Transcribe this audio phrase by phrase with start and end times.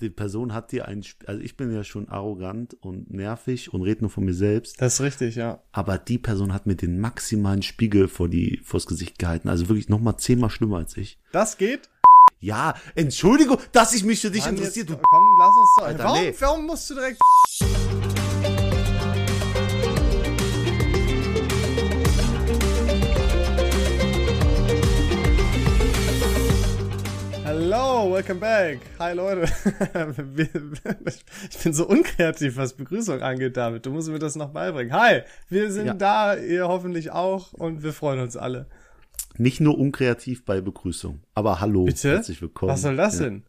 [0.00, 3.82] die Person hat dir einen, Sp- also ich bin ja schon arrogant und nervig und
[3.82, 5.60] rede nur von mir selbst, Das ist richtig, ja.
[5.72, 9.88] aber die Person hat mir den maximalen Spiegel vor die, vors Gesicht gehalten, also wirklich
[9.88, 11.18] nochmal zehnmal schlimmer als ich.
[11.32, 11.88] Das geht?
[12.42, 15.84] Ja, Entschuldigung, dass ich mich für dich Mann, interessiere, jetzt, du komm, lass uns doch.
[15.84, 16.34] Alter, warum, nee.
[16.38, 17.18] warum musst du direkt.
[27.72, 28.80] Hello, welcome back.
[28.98, 29.46] Hi Leute.
[31.50, 33.86] Ich bin so unkreativ, was Begrüßung angeht, David.
[33.86, 34.92] Du musst mir das noch beibringen.
[34.92, 35.94] Hi, wir sind Ja.
[35.94, 38.66] da, ihr hoffentlich auch und wir freuen uns alle.
[39.36, 42.10] nicht nur unkreativ bei Begrüßung, aber hallo, Bitte?
[42.10, 42.72] herzlich willkommen.
[42.72, 43.26] Was soll das ja.
[43.26, 43.44] denn?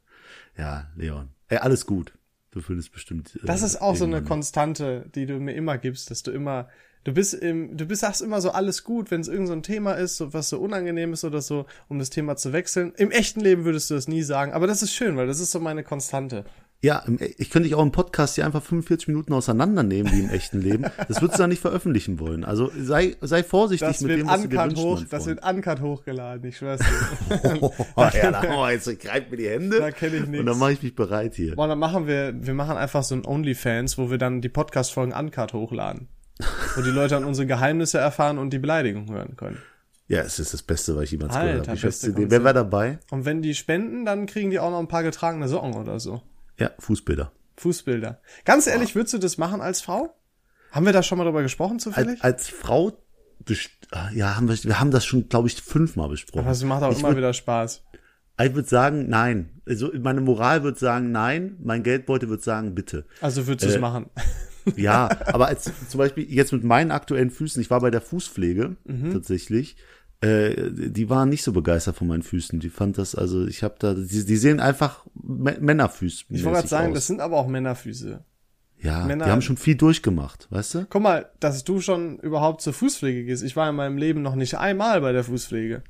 [0.55, 1.29] Ja, Leon.
[1.47, 2.13] Ey, alles gut.
[2.51, 3.39] Du findest bestimmt.
[3.41, 6.69] äh, Das ist auch so eine Konstante, die du mir immer gibst, dass du immer,
[7.03, 9.63] du bist im, du bist, sagst immer so alles gut, wenn es irgend so ein
[9.63, 12.93] Thema ist, so was so unangenehm ist oder so, um das Thema zu wechseln.
[12.97, 15.51] Im echten Leben würdest du das nie sagen, aber das ist schön, weil das ist
[15.51, 16.45] so meine Konstante.
[16.83, 17.03] Ja,
[17.37, 20.85] ich könnte dich auch im Podcast hier einfach 45 Minuten auseinandernehmen, wie im echten Leben.
[21.07, 22.43] Das würdest du dann nicht veröffentlichen wollen.
[22.43, 25.25] Also sei, sei vorsichtig Das mit wird dem, was du dir uncut wünschst, hoch, das
[25.27, 27.61] wird uncut hochgeladen, ich schwör's dir.
[27.61, 27.71] Oh,
[28.13, 29.77] ja, da, oh, jetzt greift mir die Hände.
[29.77, 30.39] Da kenn ich nix.
[30.39, 31.55] Und dann mache ich mich bereit hier.
[31.55, 35.13] Boah, dann machen wir, wir machen einfach so ein OnlyFans, wo wir dann die Podcast-Folgen
[35.13, 36.07] uncut hochladen.
[36.75, 39.57] Wo die Leute dann unsere Geheimnisse erfahren und die Beleidigung hören können.
[40.07, 41.77] Ja, es ist das Beste, was ich jemals Alter, gehört habe.
[41.77, 42.13] Ich beste.
[42.15, 42.99] Wer war dabei?
[43.11, 46.21] Und wenn die spenden, dann kriegen die auch noch ein paar getragene Socken oder so.
[46.57, 47.31] Ja, Fußbilder.
[47.57, 48.19] Fußbilder.
[48.45, 50.13] Ganz ehrlich, würdest du das machen als Frau?
[50.71, 52.21] Haben wir da schon mal drüber gesprochen zufällig?
[52.23, 52.91] Als, als Frau,
[54.13, 56.43] ja, haben wir, wir haben das schon, glaube ich, fünfmal besprochen.
[56.43, 57.83] Aber es macht auch ich immer würd- wieder Spaß.
[58.41, 59.61] Ich würde sagen, nein.
[59.67, 61.57] Also meine Moral wird sagen, nein.
[61.63, 63.05] Mein Geldbeutel wird sagen, bitte.
[63.21, 64.09] Also würdest du es Äh, machen.
[64.75, 68.75] Ja, aber als zum Beispiel jetzt mit meinen aktuellen Füßen, ich war bei der Fußpflege
[68.85, 69.11] Mhm.
[69.13, 69.75] tatsächlich,
[70.21, 72.59] äh, die waren nicht so begeistert von meinen Füßen.
[72.59, 76.25] Die fand das, also ich habe da, die, die sehen einfach M Männerfüß.
[76.29, 78.23] Ich wollte gerade sagen, das sind aber auch Männerfüße.
[78.83, 80.85] ja, Männer- die haben schon viel durchgemacht, weißt du?
[80.89, 83.43] Guck mal, dass du schon überhaupt zur Fußpflege gehst.
[83.43, 85.83] Ich war in meinem Leben noch nicht einmal bei der Fußpflege.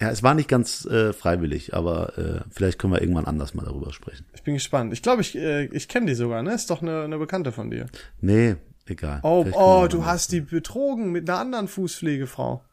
[0.00, 3.64] Ja, es war nicht ganz äh, freiwillig, aber äh, vielleicht können wir irgendwann anders mal
[3.64, 4.26] darüber sprechen.
[4.34, 4.92] Ich bin gespannt.
[4.92, 6.52] Ich glaube, ich, äh, ich kenne die sogar, ne?
[6.52, 7.86] Ist doch eine, eine Bekannte von dir.
[8.20, 8.56] Nee,
[8.86, 9.20] egal.
[9.22, 12.64] Oh, oh, du hast die betrogen mit einer anderen Fußpflegefrau.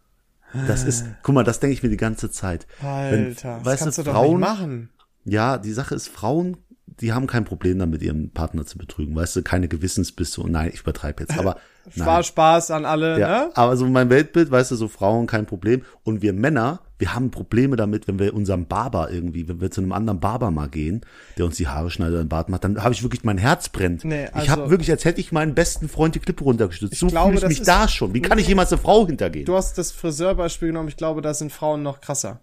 [0.68, 2.68] Das ist, guck mal, das denke ich mir die ganze Zeit.
[2.82, 4.90] Alter, das weißt kannst du, du doch Frauen, nicht machen.
[5.24, 6.58] Ja, die Sache ist, Frauen,
[6.88, 9.16] die haben kein Problem damit, ihren Partner zu betrügen.
[9.16, 11.38] Weißt du, keine Gewissensbisse und nein, ich übertreibe jetzt.
[11.40, 11.94] Aber nein.
[12.04, 13.50] Spaß, Spaß an alle, Ja, ne?
[13.56, 15.84] aber so mein Weltbild, weißt du, so Frauen kein Problem.
[16.04, 19.82] Und wir Männer, wir haben Probleme damit, wenn wir unserem Barber irgendwie, wenn wir zu
[19.82, 21.02] einem anderen Barber mal gehen,
[21.38, 23.70] der uns die Haare schneidet oder den Bart macht, dann habe ich wirklich, mein Herz
[23.70, 24.04] brennt.
[24.06, 26.96] Nee, ich also- habe wirklich, als hätte ich meinen besten Freund die Klippe runtergestützt.
[27.00, 28.14] So glaube, fühle ich mich da schon.
[28.14, 29.46] Wie kann ich jemals eine Frau hintergehen?
[29.46, 30.90] Du hast das Friseurbeispiel genommen.
[30.90, 32.40] Ich glaube, da sind Frauen noch krasser.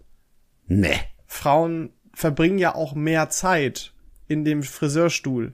[0.67, 0.99] Nee.
[1.25, 3.93] Frauen verbringen ja auch mehr Zeit
[4.27, 5.53] in dem Friseurstuhl.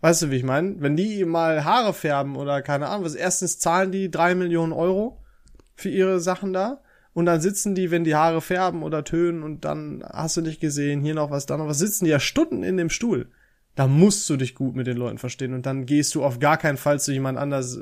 [0.00, 0.76] Weißt du, wie ich meine?
[0.78, 5.22] Wenn die mal Haare färben oder keine Ahnung was, erstens zahlen die drei Millionen Euro
[5.74, 9.64] für ihre Sachen da und dann sitzen die, wenn die Haare färben oder tönen und
[9.64, 12.62] dann hast du nicht gesehen, hier noch was, da noch was, sitzen die ja Stunden
[12.62, 13.30] in dem Stuhl.
[13.74, 16.56] Da musst du dich gut mit den Leuten verstehen und dann gehst du auf gar
[16.56, 17.78] keinen Fall zu jemand anders.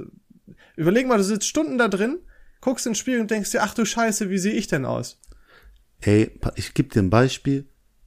[0.77, 2.19] Überleg mal, du sitzt Stunden da drin,
[2.61, 5.21] guckst ins Spiel und denkst dir, ach du Scheiße, wie sehe ich denn aus?
[6.01, 7.67] Ey, ich gebe dir ein Beispiel.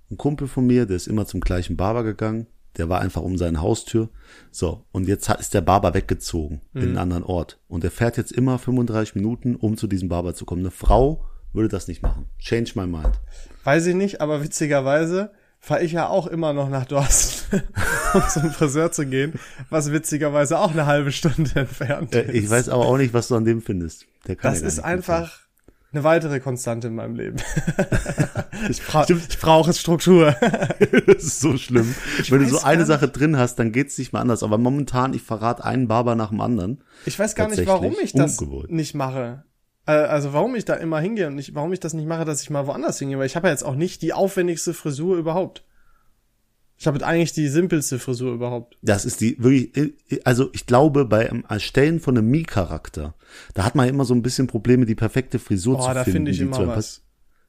[0.09, 2.47] Ein Kumpel von mir, der ist immer zum gleichen Barber gegangen.
[2.77, 4.09] Der war einfach um seine Haustür.
[4.51, 7.59] So, und jetzt hat, ist der Barber weggezogen in einen anderen Ort.
[7.67, 10.61] Und er fährt jetzt immer 35 Minuten, um zu diesem Barber zu kommen.
[10.61, 12.27] Eine Frau würde das nicht machen.
[12.39, 13.19] Change my mind.
[13.65, 17.61] Weiß ich nicht, aber witzigerweise fahre ich ja auch immer noch nach Dorsten,
[18.13, 19.33] um zum Friseur zu gehen,
[19.69, 22.49] was witzigerweise auch eine halbe Stunde entfernt Äh, ich ist.
[22.49, 24.07] weiß aber auch nicht, was du an dem findest.
[24.41, 25.41] Das ja ist einfach
[25.93, 27.37] eine weitere Konstante in meinem Leben.
[28.69, 30.31] ich, bra ich brauche Struktur.
[31.05, 31.93] das ist so schlimm.
[32.29, 34.43] Wenn du so eine Sache drin hast, dann geht's nicht mehr anders.
[34.43, 36.83] Aber momentan, ich verrate einen Barber nach dem anderen.
[37.05, 38.71] Ich weiß gar nicht, warum ich das Ungewohnt.
[38.71, 39.43] nicht mache.
[39.85, 42.41] Äh, Also warum ich da immer hingehe und nicht, warum ich das nicht mache, dass
[42.41, 45.65] ich mal woanders hingehe, weil ich habe ja jetzt auch nicht die aufwendigste Frisur überhaupt.
[46.81, 48.75] Ich habe eigentlich die simpelste Frisur überhaupt.
[48.81, 53.13] Das ist die wirklich, also ich glaube, beim Erstellen von einem Mii-Charakter,
[53.53, 56.11] da hat man immer so ein bisschen Probleme, die perfekte Frisur Boah, zu da finden.
[56.15, 57.03] finde ich immer was.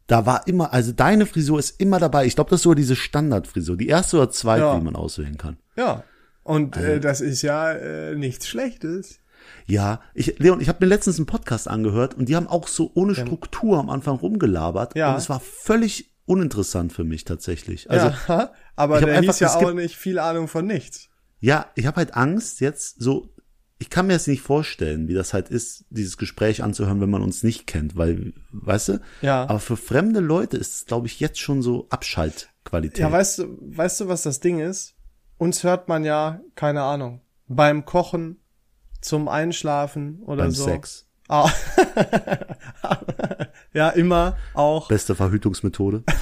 [0.07, 2.27] Da war immer, also deine Frisur ist immer dabei.
[2.27, 4.77] Ich glaube, das ist sogar diese Standardfrisur, die erste oder zweite, Ja.
[4.79, 5.57] die man auswählen kann.
[5.79, 6.05] Ja.
[6.43, 9.21] Und Also äh, das ist ja äh, nichts Schlechtes.
[9.67, 12.91] Ja, ich, Leon, ich habe mir letztens einen Podcast angehört und die haben auch so
[12.95, 14.95] ohne Struktur am Anfang rumgelabert.
[14.95, 15.13] Ja.
[15.13, 17.91] Und es war völlig uninteressant für mich tatsächlich.
[17.91, 21.09] Also ja, aber der einfach- hieß ja auch nicht viel Ahnung von nichts.
[21.41, 23.29] Ja, ich habe halt Angst jetzt so,
[23.79, 27.23] ich kann mir das nicht vorstellen, wie das halt ist, dieses Gespräch anzuhören, wenn man
[27.23, 29.01] uns nicht kennt, weil, weißt du?
[29.23, 29.43] Ja.
[29.49, 32.99] Aber für fremde Leute ist es, glaube ich, jetzt schon so Abschaltqualität.
[33.01, 34.95] Ja, weißt du, weißt du, was das Ding ist?
[35.39, 38.37] uns hört man ja, keine Ahnung, beim Kochen,
[39.01, 40.65] zum Einschlafen oder Beim so.
[40.65, 41.09] Sex.
[41.33, 41.51] Ah.
[43.73, 44.89] ja, immer auch.
[44.89, 46.05] Beste Verhütungsmethode.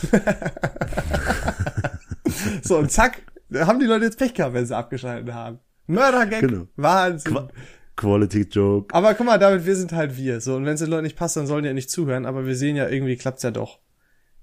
[2.63, 3.23] So, und zack,
[3.55, 5.59] haben die Leute jetzt Pech gehabt, wenn sie abgeschaltet haben.
[5.87, 6.69] Mördergag, Genau.
[6.77, 7.35] Wahnsinn.
[7.35, 7.49] Qua
[7.97, 8.95] Quality Joke.
[8.95, 10.41] aber guck mal, David, wir sind halt wir.
[10.41, 12.47] So, und wenn es den Leuten nicht passt, dann sollen die ja nicht zuhören, aber
[12.47, 13.81] wir sehen ja, irgendwie klappt's ja doch.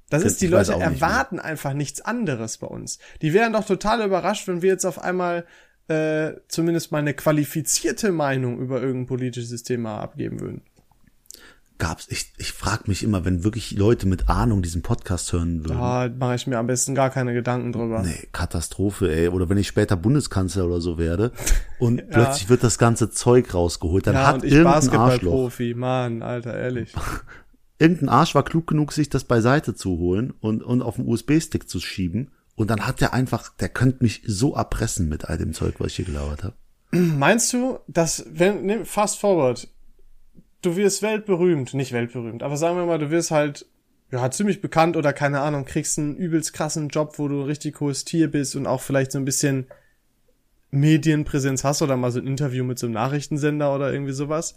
[0.09, 2.99] Das Ich ist, die Leute nicht, erwarten einfach nichts anderes bei uns.
[3.21, 5.45] Die wären doch total überrascht, wenn wir jetzt auf einmal
[5.88, 10.62] äh, zumindest mal eine qualifizierte Meinung über irgendein politisches Thema abgeben würden.
[11.80, 15.78] Gab's, ich, ich frage mich immer, wenn wirklich Leute mit Ahnung diesen Podcast hören würden.
[15.78, 18.01] Da mache ich mir am besten gar keine Gedanken drüber.
[18.01, 19.28] Nee, Katastrophe, ey.
[19.28, 21.31] Oder wenn ich später Bundeskanzler oder so werde
[21.80, 26.57] und plötzlich wird das ganze Zeug rausgeholt, dann ja, hat und ich Basketballprofi, Mann, Alter,
[26.57, 26.94] ehrlich.
[27.80, 31.69] irgendein Arsch war klug genug, sich das beiseite zu holen und, und auf den USB-Stick
[31.69, 32.31] zu schieben.
[32.57, 35.88] Und dann hat der einfach, der könnte mich so erpressen mit all dem Zeug, was
[35.89, 36.56] ich hier gelabert habe.
[36.92, 39.68] Meinst du, dass, wenn, ne, fast forward,
[40.63, 43.68] du wirst weltberühmt, nicht weltberühmt, aber sagen wir mal, du wirst halt,
[44.09, 47.80] ja, ziemlich bekannt oder keine Ahnung, kriegst einen übelst krassen Job, wo du ein richtig
[47.80, 49.68] hohes Tier bist und auch vielleicht so ein bisschen
[50.71, 54.56] Medienpräsenz hast oder mal so ein Interview mit so einem Nachrichtensender oder irgendwie sowas.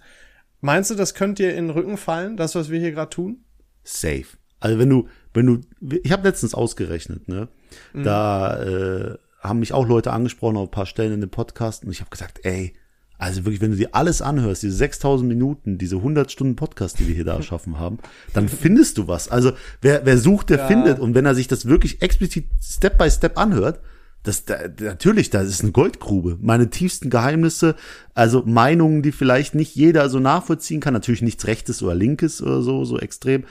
[0.62, 3.44] Meinst du, das könnte dir in den Rücken fallen, das, was wir hier gerade tun?
[3.84, 4.26] Safe.
[4.60, 5.60] Also wenn du, wenn du,
[6.02, 7.48] ich habe letztens ausgerechnet, ne?
[7.94, 11.90] Da äh, haben mich auch Leute angesprochen auf ein paar Stellen in dem Podcast und
[11.90, 12.74] ich habe gesagt, ey,
[13.16, 17.06] also wirklich, wenn du dir alles anhörst, diese 6000 Minuten, diese 100 Stunden Podcast, die
[17.06, 17.98] wir hier da erschaffen haben,
[18.32, 19.28] dann findest du was.
[19.28, 19.52] Also
[19.82, 20.66] wer, wer sucht, der Ja.
[20.66, 20.98] findet.
[20.98, 23.80] Und wenn er sich das wirklich explizit Step by Step anhört,
[24.22, 26.38] das, da, natürlich, das ist eine Goldgrube.
[26.42, 27.74] Meine tiefsten Geheimnisse,
[28.14, 32.60] also Meinungen, die vielleicht nicht jeder so nachvollziehen kann, natürlich nichts Rechtes oder Linkes oder
[32.62, 33.44] so, so extrem,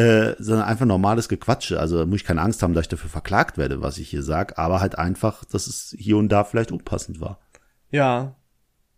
[0.00, 1.78] äh, sondern einfach normales Gequatsche.
[1.78, 4.22] Also da muss ich keine Angst haben, dass ich dafür verklagt werde, was ich hier
[4.22, 7.38] sag, aber halt einfach, dass es hier und da vielleicht unpassend war.
[7.90, 8.34] Ja.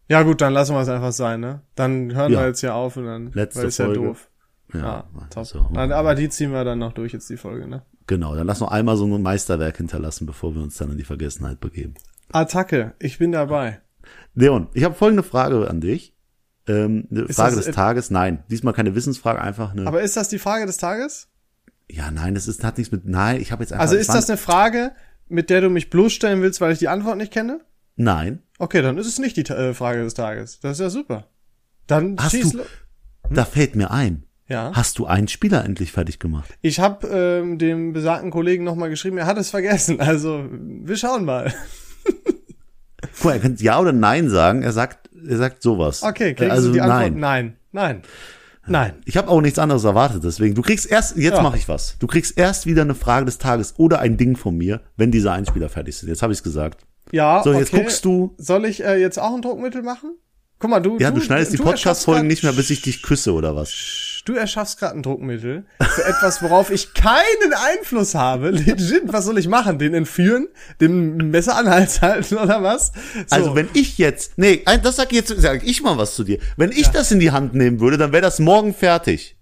[0.09, 1.63] Ja gut, dann lassen wir es einfach sein, ne?
[1.75, 2.41] Dann hören Ja.
[2.41, 4.01] wir jetzt hier auf und dann, Letzte weil ist ja Folge.
[4.01, 4.29] doof.
[4.75, 5.45] Ja, top.
[5.47, 5.59] so.
[5.75, 7.83] Aber die ziehen wir dann noch durch jetzt die Folge, ne?
[8.07, 11.05] Genau, dann lass noch einmal so ein Meisterwerk hinterlassen, bevor wir uns dann in die
[11.05, 11.95] Vergessenheit begeben.
[12.33, 13.81] Attacke, ich bin dabei.
[14.35, 16.15] Leon, ich habe folgende Frage an dich.
[16.69, 19.87] Ähm, eine Ist Frage das- des Tages, nein, diesmal keine Wissensfrage, einfach eine.
[19.87, 21.29] Aber ist das die Frage des Tages?
[21.91, 23.05] ja, nein, das ist hat nichts mit.
[23.07, 23.83] Nein, ich habe jetzt einfach.
[23.83, 24.93] Also ist das eine Frage,
[25.29, 27.61] mit der du mich bloßstellen willst, weil ich die Antwort nicht kenne?
[27.97, 28.43] Nein.
[28.59, 30.61] Okay, dann ist es nicht die äh, Frage des Tages.
[30.61, 31.27] Das ist ja super.
[31.87, 32.65] Dann Hast schieß du- lo-
[33.31, 34.25] Da fällt mir ein.
[34.49, 34.71] Ja.
[34.75, 36.51] Hast du einen Spieler endlich fertig gemacht?
[36.63, 40.01] Ich habe ähm, dem besagten Kollegen nochmal geschrieben, er hat es vergessen.
[40.01, 41.53] Also, wir schauen mal.
[43.17, 44.63] Guck mal, er könnte ja oder nein sagen.
[44.63, 46.03] Er sagt, er sagt sowas.
[46.03, 47.15] Okay, kriegst also du die Antwort?
[47.15, 47.19] nein.
[47.19, 47.57] Nein.
[47.73, 48.03] Nein.
[48.67, 48.93] Nein.
[49.07, 50.55] Ich habe auch nichts anderes erwartet, deswegen.
[50.55, 51.43] Du kriegst erst, jetzt Ja.
[51.43, 51.97] mache ich was.
[51.99, 55.33] Du kriegst erst wieder eine Frage des Tages oder ein Ding von mir, wenn diese
[55.33, 56.09] Einspieler fertig sind.
[56.09, 56.85] Jetzt habe ich's gesagt.
[57.11, 57.83] Ja, So, jetzt okay.
[57.83, 58.35] guckst du.
[58.39, 60.17] Soll ich äh, jetzt auch ein Druckmittel machen?
[60.61, 63.03] Guck mal, du Ja, du, schneidest die du erschaffst Podcast-Folgen nicht mehr, bis ich dich
[63.03, 63.73] küsse oder was?
[64.25, 68.51] Du erschaffst gerade ein Druckmittel für etwas, worauf ich keinen Einfluss habe.
[68.51, 69.81] Legit, was soll ich machen?
[69.81, 70.47] Den entführen?
[70.81, 72.93] Den Messer an den Hals halten oder was?
[73.15, 73.37] So.
[73.37, 76.39] Also wenn ich jetzt, nee, das sag ich jetzt, sag ich mal was zu dir.
[76.57, 79.37] Wenn ich das in die Hand nehmen würde, dann wäre das morgen fertig.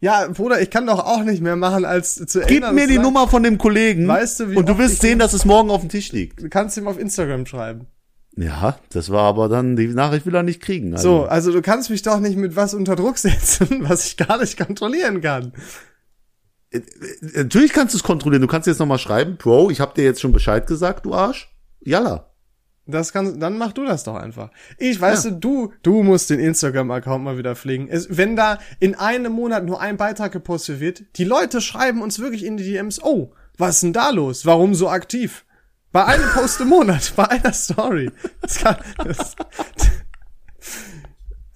[0.00, 2.94] ja, Bruder, ich kann doch auch nicht mehr machen, als zu Gib erinnern, mir die
[2.94, 5.68] sagen, Nummer von dem Kollegen Weißt du, wie und du wirst sehen, dass es morgen
[5.70, 6.42] auf dem Tisch liegt.
[6.42, 7.86] Du kannst ihm auf Instagram schreiben.
[8.38, 10.92] Ja, das war aber dann, die Nachricht will er nicht kriegen.
[10.92, 14.16] Also, So, also du kannst mich doch nicht mit was unter Druck setzen, was ich
[14.18, 15.52] gar nicht kontrollieren kann.
[17.34, 18.42] Natürlich kannst du es kontrollieren.
[18.42, 21.48] Du kannst jetzt nochmal schreiben, Bro, ich habe dir jetzt schon Bescheid gesagt, du Arsch.
[21.80, 22.30] Jalla.
[22.88, 24.50] Das kann, dann mach du das doch einfach.
[24.78, 25.30] Ich, weißt Ja.
[25.32, 27.88] du, du, du musst den Instagram-Account mal wieder pflegen.
[27.88, 32.18] Es, wenn da in einem Monat nur ein Beitrag gepostet wird, die Leute schreiben uns
[32.20, 34.44] wirklich in die DMs, oh, was ist denn da los?
[34.46, 35.44] Warum so aktiv?
[35.92, 38.10] Bei einem Post im Monat, bei einer Story.
[38.42, 39.34] Das kann, das,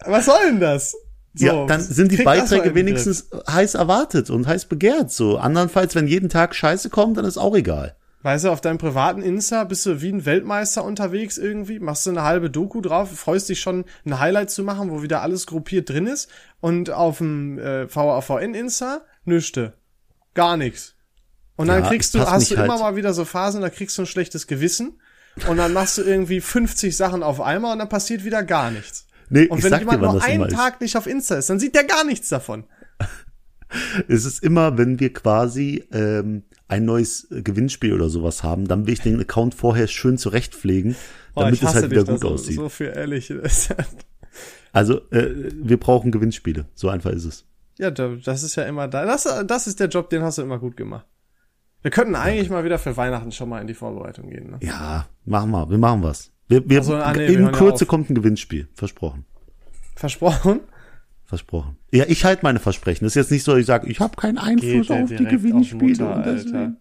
[0.07, 0.97] was soll denn das?
[1.35, 2.75] So, ja, dann sind die Beiträge Griff.
[2.75, 5.13] wenigstens heiß erwartet und heiß begehrt.
[5.13, 7.95] So, andernfalls, wenn jeden Tag Scheiße kommt, dann ist auch egal.
[8.23, 12.11] Weißt du, auf deinem privaten Insta bist du wie ein Weltmeister unterwegs irgendwie, machst du
[12.11, 15.89] eine halbe Doku drauf, freust dich schon, ein Highlight zu machen, wo wieder alles gruppiert
[15.89, 16.29] drin ist.
[16.61, 19.73] Und auf dem äh, VAVN-Insta, nüchte.
[20.35, 20.97] Gar nichts.
[21.61, 23.97] Und dann Ja, kriegst du, hast du immer halt- mal wieder so Phasen, da kriegst
[23.99, 25.01] du ein schlechtes Gewissen.
[25.49, 29.07] Und dann machst du irgendwie 50 Sachen auf einmal und dann passiert wieder gar nichts.
[29.29, 30.55] Nee, Und wenn dir, jemand nur immer einen ist.
[30.55, 32.65] Tag nicht auf Insta ist, dann sieht der gar nichts davon.
[34.09, 38.87] Es ist immer, wenn wir quasi ähm, ein neues äh, Gewinnspiel oder sowas haben, dann
[38.89, 40.97] will ich den Account vorher schön zurechtpflegen,
[41.37, 42.57] Oh, damit es halt wieder dich gut aussieht.
[42.57, 43.33] so für ehrlich.
[44.73, 46.67] Also, äh, wir brauchen Gewinnspiele.
[46.75, 47.45] So einfach ist es.
[47.79, 49.05] Ja, da- das ist ja immer da.
[49.05, 51.07] Das, das ist der Job, den hast du immer gut gemacht.
[51.83, 54.51] Wir könnten eigentlich mal wieder für Weihnachten schon mal in die Vorbereitung gehen.
[54.51, 54.59] Ne?
[54.61, 55.71] Ja, machen wir.
[55.71, 56.31] Wir machen was.
[56.49, 58.69] Wir, wir, Also, ah, nee, wir in ja Kürze kommt ein Gewinnspiel.
[58.75, 59.25] Versprochen.
[59.97, 60.61] Versprochen?
[61.25, 61.77] Versprochen.
[61.93, 63.05] Ja, ich halte meine Versprechen.
[63.05, 66.05] Das ist jetzt nicht so, ich sage, ich habe keinen Einfluss der auf die Gewinnspiele.
[66.05, 66.57] auf und Mutter, deswegen.
[66.57, 66.77] Alter.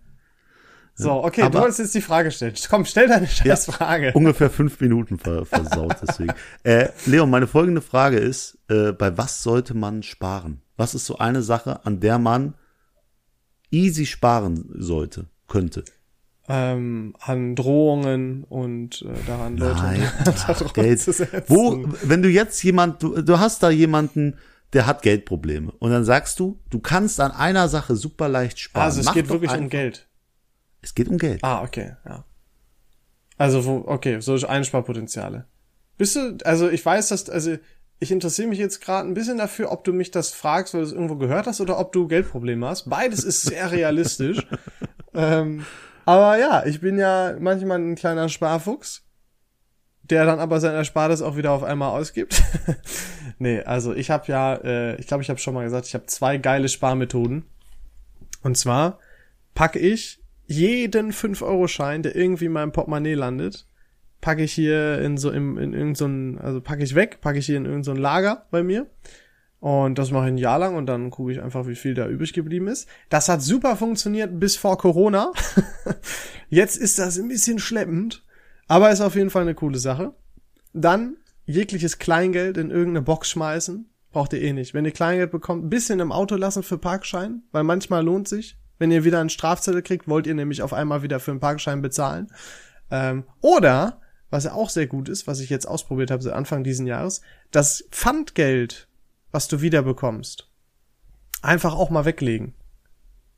[0.95, 2.53] So, okay, Aber- du wolltest jetzt die Frage stellen.
[2.69, 4.11] Komm, stell deine scheiß Frage.
[4.15, 6.33] Ungefähr fünf Minuten ver versaut deswegen.
[6.63, 10.61] äh, Leon, meine folgende Frage ist, äh, bei was sollte man sparen?
[10.75, 12.55] Was ist so eine Sache, an der man
[13.71, 15.83] easy sparen sollte, könnte?
[16.51, 20.11] ähm, an Drohungen und äh, daran Leute Nein,
[20.57, 21.07] Druck Geld.
[21.47, 24.35] Wo, wenn du jetzt jemand, du, du hast da jemanden,
[24.73, 28.83] der hat Geldprobleme und dann sagst du, du kannst an einer Sache super leicht sparen.
[28.83, 30.07] Also es Mach geht wirklich um einfach- Geld.
[30.81, 31.43] Es geht um Geld.
[31.43, 32.23] Ah, okay, ja.
[33.37, 35.45] Also wo, okay, so Einsparpotenziale.
[35.97, 37.57] Bist du, also ich weiß, dass, also
[37.99, 40.87] ich interessiere mich jetzt gerade ein bisschen dafür, ob du mich das fragst, weil du
[40.87, 42.89] es irgendwo gehört hast oder ob du Geldprobleme hast.
[42.89, 44.45] Beides ist sehr realistisch.
[45.13, 45.65] ähm,
[46.05, 49.03] aber ja, ich bin ja manchmal ein kleiner Sparfuchs,
[50.03, 52.41] der dann aber sein Erspartes auch wieder auf einmal ausgibt.
[53.37, 56.05] nee, also ich habe ja, äh, ich glaube, ich habe schon mal gesagt, ich habe
[56.07, 57.45] zwei geile Sparmethoden.
[58.41, 58.99] Und zwar
[59.53, 63.67] packe ich jeden 5-Euro-Schein, der irgendwie in meinem Portemonnaie landet,
[64.21, 67.39] packe ich hier in so im, in irgend so ein, also packe ich weg, packe
[67.39, 68.87] ich hier in irgendein so ein Lager bei mir.
[69.59, 72.07] Und das mache ich ein Jahr lang und dann gucke ich einfach, wie viel da
[72.07, 72.87] übrig geblieben ist.
[73.09, 75.33] Das hat super funktioniert bis vor Corona.
[76.49, 78.23] Jetzt ist das ein bisschen schleppend,
[78.67, 80.13] aber ist auf jeden Fall eine coole Sache.
[80.73, 83.89] Dann jegliches Kleingeld in irgendeine Box schmeißen.
[84.11, 84.73] Braucht ihr eh nicht.
[84.73, 88.57] Wenn ihr Kleingeld bekommt, ein bisschen im Auto lassen für Parkschein, weil manchmal lohnt sich.
[88.77, 91.81] Wenn ihr wieder einen Strafzettel kriegt, wollt ihr nämlich auf einmal wieder für einen Parkschein
[91.81, 92.31] bezahlen.
[92.89, 96.63] Ähm, oder, was ja auch sehr gut ist, was ich jetzt ausprobiert habe seit Anfang
[96.63, 97.21] diesen Jahres,
[97.51, 98.87] das Pfandgeld,
[99.31, 100.49] was du wieder bekommst,
[101.41, 102.53] einfach auch mal weglegen.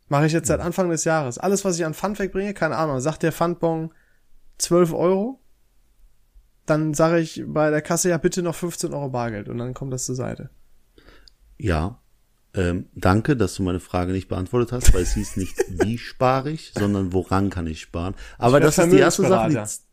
[0.08, 1.38] Mache ich jetzt seit Anfang des Jahres.
[1.38, 3.94] Alles, was ich an Pfand wegbringe, keine Ahnung, sagt der Pfandbon
[4.58, 5.40] 12 Euro,
[6.66, 9.94] dann sage ich bei der Kasse ja bitte noch 15 Euro Bargeld und dann kommt
[9.94, 10.50] das zur Seite.
[11.58, 12.01] Ja.
[12.54, 16.52] Ähm, danke, dass du meine Frage nicht beantwortet hast, weil es hieß nicht, wie spare
[16.52, 18.14] ich, sondern woran kann ich sparen.
[18.38, 19.50] Aber werd das ist die erste Sache.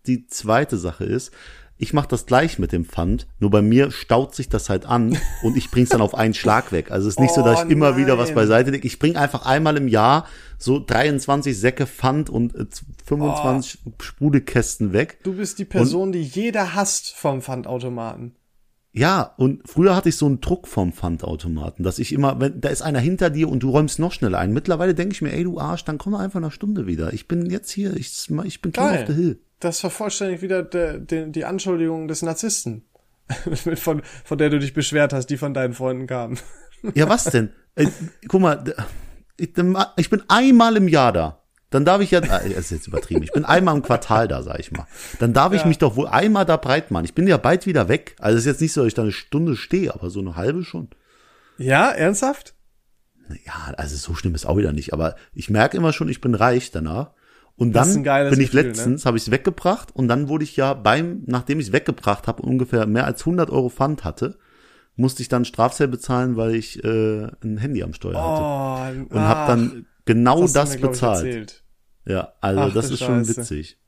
[0.07, 1.33] Die, die zweite Sache ist,
[1.81, 5.17] ich mache das gleich mit dem Pfand, nur bei mir staut sich das halt an
[5.45, 6.91] und ich bring's dann auf einen Schlag weg.
[6.91, 8.87] Also es ist nicht so, dass Oh ich immer wieder was beiseite lege.
[8.87, 10.27] Ich bring einfach einmal im Jahr
[10.59, 12.67] so 23 Säcke Pfand und äh,
[13.07, 15.19] 25 Sprudelkästen weg.
[15.23, 18.35] Du bist die Person, die jeder hasst vom Pfandautomaten.
[18.93, 22.69] Ja, und früher hatte ich so einen Druck vom Pfandautomaten, dass ich immer, wenn da
[22.71, 24.53] ist einer hinter dir und du räumst noch schneller ein.
[24.53, 27.13] Mittlerweile denke ich mir, ey du Arsch, dann komm doch einfach eine Stunde wieder.
[27.13, 29.41] Ich bin jetzt hier, ich, ich bin King of the Hill.
[29.61, 32.85] Das vervollständigt wieder der, der, die Anschuldigung des Narzissten,
[33.75, 36.39] von, von der du dich beschwert hast, die von deinen Freunden kamen.
[36.95, 37.51] Ja, was denn?
[37.75, 37.89] äh,
[38.29, 38.65] guck mal,
[39.37, 41.43] ich bin einmal im Jahr da.
[41.71, 44.43] Dann darf ich ja, äh, das ist jetzt übertrieben, ich bin einmal im Quartal da,
[44.43, 44.87] sag ich mal.
[45.19, 45.67] Dann darf ich Ja.
[45.69, 47.05] mich doch wohl einmal da breit machen.
[47.05, 48.17] Ich bin ja bald wieder weg.
[48.19, 50.35] Also es ist jetzt nicht so, dass ich da eine Stunde stehe, aber so eine
[50.37, 50.89] halbe schon.
[51.59, 52.55] Ja, ernsthaft?
[53.45, 56.35] Ja, also so schlimm ist auch wieder nicht, aber ich merke immer schon, ich bin
[56.35, 57.11] reich danach.
[57.57, 58.69] Und dann bin ich Gefühl, ne?
[58.69, 62.29] letztens, habe ich es weggebracht und dann wurde ich ja beim, nachdem ich es weggebracht
[62.29, 64.39] habe und ungefähr mehr als 100 Euro Pfand hatte,
[64.95, 69.05] musste ich dann Strafzell bezahlen, weil ich äh, ein Handy am Steuer hatte.
[69.11, 71.25] Oh, Und habe dann genau du das mir, ich, bezahlt.
[71.25, 71.65] erzählt.
[72.05, 73.37] Ja, also Ach, das ist schon Scheiße.
[73.37, 73.79] witzig.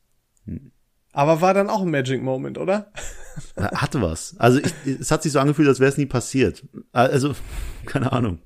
[1.12, 2.92] Aber war dann auch ein Magic Moment, oder?
[3.56, 4.36] Hatte was.
[4.38, 6.64] Also ich, es hat sich so angefühlt, als wäre es nie passiert.
[6.92, 7.34] Also,
[7.86, 8.38] keine Ahnung.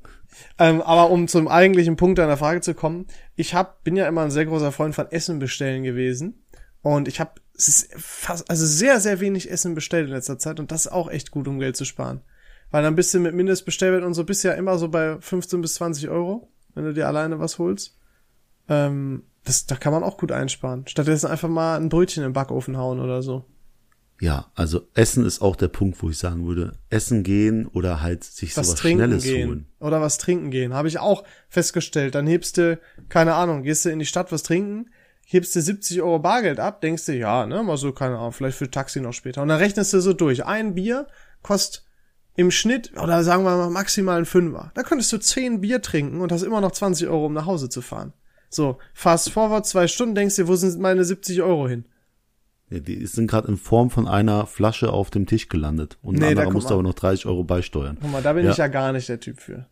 [0.58, 4.22] Ähm, aber um zum eigentlichen Punkt deiner Frage zu kommen, ich hab, bin ja immer
[4.22, 6.44] ein sehr großer Freund von Essen bestellen gewesen.
[6.82, 10.86] Und ich habe fast, also sehr, sehr wenig Essen bestellt in letzter Zeit und das
[10.86, 12.20] ist auch echt gut, um Geld zu sparen.
[12.70, 15.60] Weil dann bist du mit Mindestbestellwert und so bist du ja immer so bei 15
[15.60, 17.96] bis 20 Euro, wenn du dir alleine was holst.
[18.68, 20.86] Ähm, das, da kann man auch gut einsparen.
[20.86, 23.44] Stattdessen einfach mal ein Brötchen im Backofen hauen oder so.
[24.20, 28.24] Ja, also Essen ist auch der Punkt, wo ich sagen würde, Essen gehen oder halt
[28.24, 29.66] sich was sowas trinken Schnelles gehen holen.
[29.80, 30.72] oder was trinken gehen.
[30.72, 32.14] Habe ich auch festgestellt.
[32.14, 32.78] Dann hebst du,
[33.08, 34.90] keine Ahnung, gehst du in die Stadt was trinken,
[35.26, 38.56] hebst du 70 Euro Bargeld ab, denkst du, ja, ne, mal so, keine Ahnung, vielleicht
[38.56, 39.42] für Taxi noch später.
[39.42, 40.44] Und dann rechnest du so durch.
[40.44, 41.06] Ein Bier
[41.42, 41.83] kostet
[42.36, 44.72] im Schnitt, oder sagen wir mal maximal ein Fünfer.
[44.74, 47.68] Da könntest du 10 Bier trinken und hast immer noch 20 Euro, um nach Hause
[47.68, 48.12] zu fahren.
[48.50, 51.84] So, fast forward zwei Stunden, denkst du, wo sind meine 70 Euro hin?
[52.70, 55.98] Ja, die sind gerade in Form von einer Flasche auf dem Tisch gelandet.
[56.02, 56.74] Und Nee, anderer musste mal.
[56.74, 57.98] aber noch 30 Euro beisteuern.
[58.00, 58.50] Guck mal, da bin Ja.
[58.52, 59.66] ich ja gar nicht der Typ für.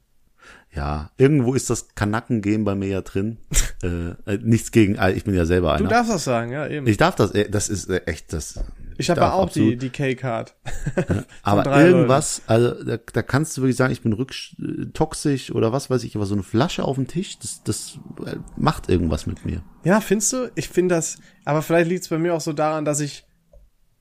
[0.74, 3.38] Ja, irgendwo ist das Kanackengehen bei mir ja drin.
[3.82, 5.88] äh, äh, nichts gegen, äh, ich bin ja selber Du einer.
[5.88, 6.86] darfst das sagen, ja, eben.
[6.86, 8.58] Ich darf das, äh, das ist echt das.
[9.02, 10.54] Ich habe auch die, absolut- die K-Card.
[11.42, 16.04] Aber irgendwas, also da, da kannst du wirklich sagen, ich bin rücktoxisch oder was weiß
[16.04, 19.62] ich, aber so eine Flasche auf dem Tisch, das, das äh, macht irgendwas mit mir.
[19.84, 20.50] Ja, findest du?
[20.54, 23.24] Ich finde das, aber vielleicht liegt es bei mir auch so daran, dass ich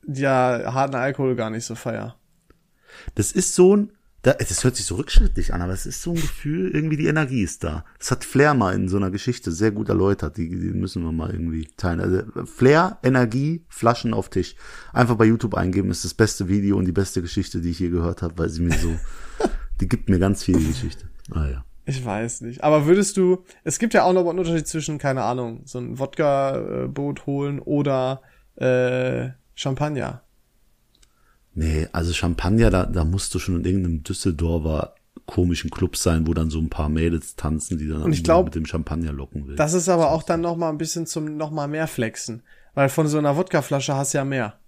[0.08, 2.15] ja harten Alkohol gar nicht so feier.
[3.15, 3.91] Das ist so ein,
[4.24, 7.08] da, das hört sich so rückschrittlich an, aber es ist so ein Gefühl, irgendwie die
[7.08, 7.86] Energie ist da.
[7.98, 11.12] Das hat Flair mal in so einer Geschichte sehr gut erläutert, die, die müssen wir
[11.12, 12.00] mal irgendwie teilen.
[12.00, 14.56] Also Flair, Energie, Flaschen auf Tisch.
[14.94, 17.90] Einfach bei YouTube eingeben, ist das beste Video und die beste Geschichte, die ich je
[17.90, 18.96] gehört habe, weil sie mir so,
[19.82, 21.10] die gibt mir ganz viel Geschichte.
[21.32, 21.66] Ah ja.
[21.86, 22.63] Ich weiß nicht.
[22.63, 25.98] Aber würdest du, es gibt ja auch noch einen Unterschied zwischen, keine Ahnung, so ein
[25.98, 28.22] Wodka-Boot holen oder
[28.56, 30.22] äh, Champagner.
[31.53, 36.34] Nee, also Champagner, da, da musst du schon in irgendeinem Düsseldorfer komischen Club sein, wo
[36.34, 39.55] dann so ein paar Mädels tanzen, die dann ich glaub, mit dem Champagner locken will.
[39.55, 42.43] Das ist aber auch dann noch mal ein bisschen zum noch mal mehr flexen.
[42.74, 44.60] Weil von so einer Wodkaflasche hast ja mehr.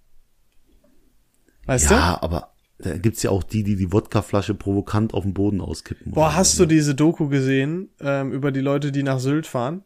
[1.66, 1.94] Weißt du?
[1.94, 6.12] ja, aber da gibt's ja auch die, die die Wodkaflasche provokant auf den Boden auskippen.
[6.12, 6.64] Boah, hast so.
[6.64, 9.82] du diese Doku gesehen ähm, über die Leute, die nach Sylt fahren?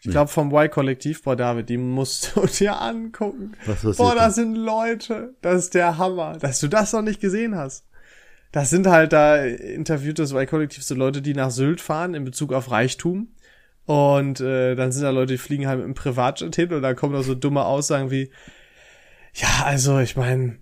[0.00, 0.12] Ich Nee.
[0.12, 3.52] glaube vom Y-Kollektiv, boah David, die musst du dir angucken.
[3.66, 4.26] Was Boah, da?
[4.26, 7.84] das sind Leute, das ist der Hammer, dass du das noch nicht gesehen hast.
[8.52, 12.52] Das sind halt da interviewt das Y-Kollektiv so Leute, die nach Sylt fahren in Bezug
[12.52, 13.28] auf Reichtum.
[13.86, 17.12] Und äh, dann sind da Leute, die fliegen halt einem Privatjet hin und dann kommen
[17.14, 18.30] da so dumme Aussagen wie,
[19.34, 20.58] ja, also ich meine,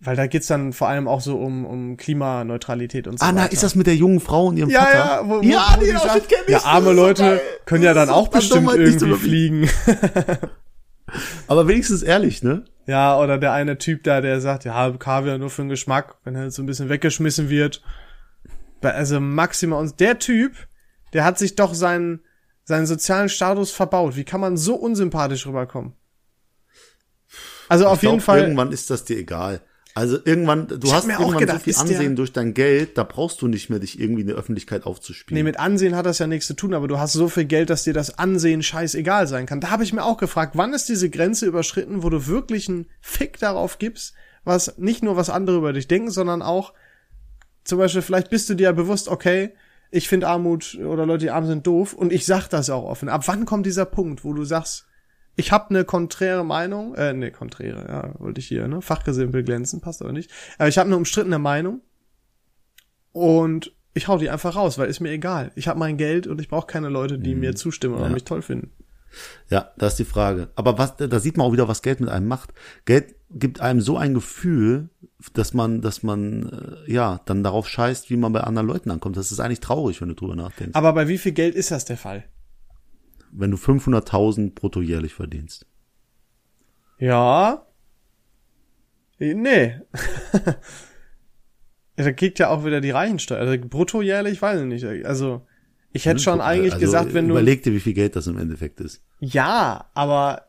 [0.00, 3.38] weil da geht's dann vor allem auch so um, um Klimaneutralität und so Ah, weiter.
[3.40, 4.94] na, ist das mit der jungen Frau und ihrem Ja, Vater?
[4.98, 7.40] ja, wo, wo, ja, wo die Ausschnitt sagt, kenn ich, ja, arme so Leute geil.
[7.66, 9.68] können ja dann auch so bestimmt irgendwie fliegen.
[11.46, 12.64] Aber wenigstens ehrlich, ne?
[12.86, 16.34] ja, oder der eine Typ da, der sagt, ja, Kaviar nur für den Geschmack, wenn
[16.34, 17.82] er so ein bisschen weggeschmissen wird.
[18.82, 20.52] Also maximal, und der Typ,
[21.12, 22.20] der hat sich doch seinen,
[22.64, 24.16] seinen sozialen Status verbaut.
[24.16, 25.94] Wie kann man so unsympathisch rüberkommen?
[27.68, 29.60] Also auf Ich glaub, jeden Fall, Irgendwann ist das dir egal.
[29.98, 32.96] Also irgendwann, du Ich hast mir auch irgendwann gedacht, so viel Ansehen durch dein Geld,
[32.96, 35.36] da brauchst du nicht mehr dich irgendwie in der Öffentlichkeit aufzuspielen.
[35.36, 37.68] Nee, mit Ansehen hat das ja nichts zu tun, aber du hast so viel Geld,
[37.68, 39.60] dass dir das Ansehen scheißegal sein kann.
[39.60, 42.86] Da habe ich mir auch gefragt, wann ist diese Grenze überschritten, wo du wirklich einen
[43.00, 44.14] Fick darauf gibst,
[44.44, 46.74] was nicht nur was andere über dich denken, sondern auch
[47.64, 49.50] zum Beispiel, vielleicht bist du dir ja bewusst, okay,
[49.90, 53.08] ich finde Armut oder Leute, die arm sind, doof und ich sag das auch offen.
[53.08, 54.86] Ab wann kommt dieser Punkt, wo du sagst,
[55.38, 59.80] ich habe eine konträre Meinung, äh, nee, konträre, ja, wollte ich hier, ne, Fachgesimpel glänzen,
[59.80, 60.30] passt aber nicht.
[60.58, 61.80] Aber ich habe eine umstrittene Meinung
[63.12, 65.52] und ich hau die einfach raus, weil ist mir egal.
[65.54, 68.12] Ich habe mein Geld und ich brauche keine Leute, die mir zustimmen oder Ja.
[68.12, 68.72] mich toll finden.
[69.48, 70.48] Ja, das ist die Frage.
[70.56, 72.52] Aber was, da sieht man auch wieder, was Geld mit einem macht.
[72.84, 74.90] Geld gibt einem so ein Gefühl,
[75.32, 79.16] dass man, dass man, äh, ja, dann darauf scheißt, wie man bei anderen Leuten ankommt.
[79.16, 80.74] Das ist eigentlich traurig, wenn du drüber nachdenkst.
[80.76, 82.24] Aber bei wie viel Geld ist das der Fall?
[83.32, 85.66] Wenn du 500.000 brutto jährlich verdienst.
[86.98, 87.66] Ja.
[89.18, 89.80] Nee.
[91.96, 93.40] Da kriegt ja auch wieder die Reichensteuer.
[93.40, 94.84] Also brutto jährlich, weiß ich nicht.
[95.04, 95.44] Also,
[95.92, 97.34] ich hätte schon eigentlich Also, gesagt, wenn du.
[97.34, 99.02] Überleg dir, wie viel Geld das im Endeffekt ist.
[99.18, 100.42] Ja, aber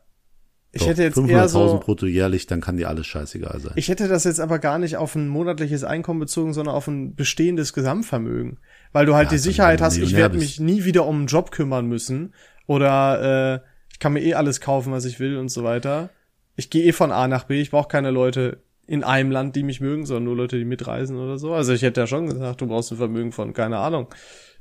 [0.70, 1.80] ich Doch, hätte jetzt eher 500.000 so.
[1.80, 3.72] brutto jährlich, dann kann dir alles scheißegal sein.
[3.74, 7.16] Ich hätte das jetzt aber gar nicht auf ein monatliches Einkommen bezogen, sondern auf ein
[7.16, 8.60] bestehendes Gesamtvermögen.
[8.92, 11.26] Weil du halt Ja, die also Sicherheit hast, ich werde mich nie wieder um einen
[11.26, 12.32] Job kümmern müssen.
[12.70, 16.10] Oder äh, ich kann mir eh alles kaufen, was ich will und so weiter.
[16.54, 19.64] Ich gehe eh von A nach B, ich brauche keine Leute in einem Land, die
[19.64, 21.52] mich mögen, sondern nur Leute, die mitreisen oder so.
[21.52, 24.06] Also ich hätte ja schon gesagt, du brauchst ein Vermögen von, keine Ahnung,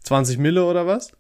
[0.06, 1.12] 20 Mille oder was?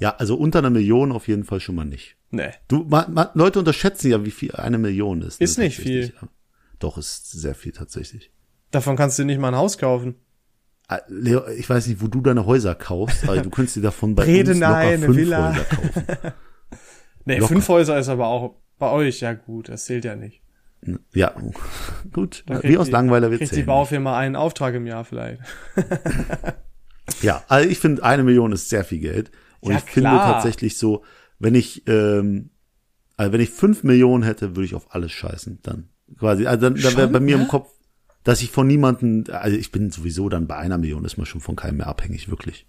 [0.00, 2.16] Ja, also unter einer Million auf jeden Fall schon mal nicht.
[2.32, 2.50] Nee.
[2.66, 5.38] Du, ma, ma, Leute unterschätzen ja, wie viel eine Million ist.
[5.38, 6.12] ne, Ist nicht tatsächlich.
[6.80, 8.32] Doch, ist sehr viel tatsächlich.
[8.72, 10.16] Davon kannst du nicht mal ein Haus kaufen.
[10.88, 14.14] Ah, Leo, ich weiß nicht, wo du deine Häuser kaufst, aber du könntest dir davon
[14.14, 15.48] bei Rede uns locker nein, fünf Villa.
[15.54, 16.32] Häuser kaufen.
[17.24, 17.48] Nee, Locker.
[17.48, 20.42] fünf Häuser ist aber auch bei euch ja gut, das zählt ja nicht.
[21.14, 21.34] Ja,
[22.12, 22.44] gut.
[22.62, 23.66] Wie aus die- Langweiler wird Kriegt die zählen.
[23.68, 25.40] Baufirma einen Auftrag im Jahr vielleicht.
[27.20, 29.30] Ja, also ich finde, eine Million ist sehr viel Geld.
[29.60, 30.32] Und Ja, ich finde klar.
[30.34, 31.02] tatsächlich so,
[31.38, 32.50] wenn ich, ähm,
[33.16, 35.58] also wenn ich fünf Millionen hätte, würde ich auf alles scheißen.
[35.62, 37.42] Dann quasi, also dann, dann wäre bei mir ja?
[37.42, 37.68] im Kopf,
[38.24, 41.40] dass ich von niemanden, also ich bin sowieso dann bei einer Million, ist man schon
[41.40, 42.66] von keinem mehr abhängig, wirklich.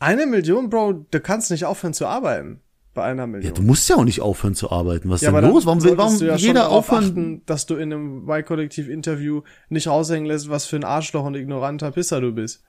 [0.00, 2.60] Eine Million, Bro, du kannst nicht aufhören zu arbeiten.
[2.94, 3.54] Bei einer Ja, Million.
[3.54, 5.08] du musst ja auch nicht aufhören zu arbeiten.
[5.10, 5.66] Was ist denn los?
[5.66, 7.04] Warum will, warum du ja jeder aufhören?
[7.04, 11.90] achten, dass du in einem Y-Kollektiv-Interview nicht raushängen lässt, was für ein Arschloch und ignoranter
[11.92, 12.62] Pisser du bist.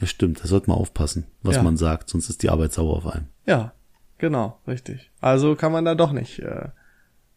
[0.00, 1.62] Ja, stimmt, da sollte man aufpassen, was Ja.
[1.62, 3.26] man sagt, sonst ist die Arbeit sauer auf einem.
[3.46, 3.72] Ja,
[4.18, 5.10] genau, richtig.
[5.20, 6.68] Also kann man da doch nicht äh,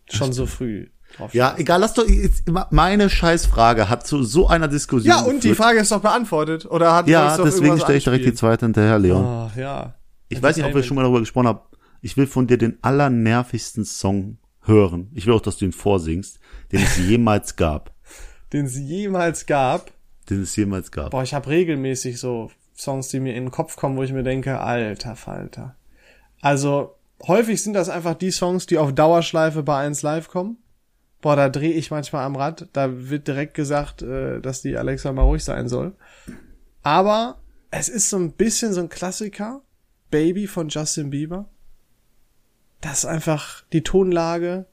[0.10, 0.88] schon so früh
[1.32, 5.50] Ja, egal, lass doch, jetzt, meine Scheißfrage hat zu so einer Diskussion Ja, und die
[5.50, 5.58] geführt.
[5.58, 6.66] Frage ist doch beantwortet.
[6.66, 9.24] Oder hat Ja, deswegen stelle ich direkt die zweite hinterher, Leon.
[9.24, 9.94] Ah, ja.
[10.30, 11.60] Ich weiß nicht, ob wir schon mal darüber gesprochen haben.
[12.02, 15.12] Ich will von dir den allernervigsten Song hören.
[15.14, 16.40] Ich will auch, dass du ihn vorsingst,
[16.72, 17.92] den es jemals gab.
[18.54, 19.92] Den es jemals gab.
[20.30, 21.12] Den es jemals gab.
[21.12, 24.24] Boah, ich habe regelmäßig so Songs, die mir in den Kopf kommen, wo ich mir
[24.24, 25.76] denke, alter Falter.
[26.42, 26.96] Also
[27.28, 30.58] häufig sind das einfach die Songs, die auf Dauerschleife bei 1 Live kommen.
[31.22, 32.68] Boah, da drehe ich manchmal am Rad.
[32.74, 35.96] Da wird direkt gesagt, äh, dass die Alexa mal ruhig sein soll.
[36.82, 39.62] Aber es ist so ein bisschen so ein Klassiker.
[40.10, 41.50] Baby von Justin Bieber.
[42.82, 44.66] Das ist einfach die Tonlage.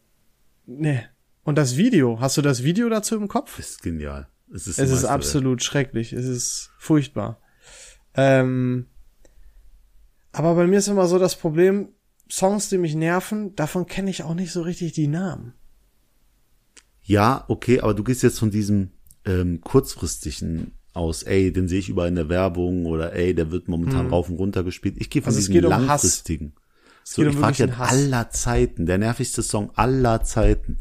[0.67, 1.05] Nee.
[1.45, 2.21] Und das Video.
[2.21, 3.57] Hast du das Video dazu im Kopf?
[3.57, 4.29] Das ist genial.
[4.53, 6.13] Es ist, es ist absolut schrecklich.
[6.13, 7.41] Es ist furchtbar.
[8.15, 8.87] Ähm,
[10.33, 11.91] aber bei mir ist immer so das Problem,
[12.31, 15.55] Songs, die mich nerven, davon kenne ich auch nicht so richtig die Namen.
[17.09, 18.91] Ja, okay, aber du gehst jetzt von diesem
[19.25, 23.67] ähm, kurzfristigen aus, ey, den sehe ich überall in der Werbung oder ey, der wird
[23.67, 24.11] momentan hm.
[24.11, 24.97] rauf und runter gespielt.
[24.99, 26.49] Ich gehe von also diesem langfristigen.
[26.49, 26.53] Um
[27.05, 30.81] so, ich frage ja aller Zeiten, der nervigste Song aller Zeiten.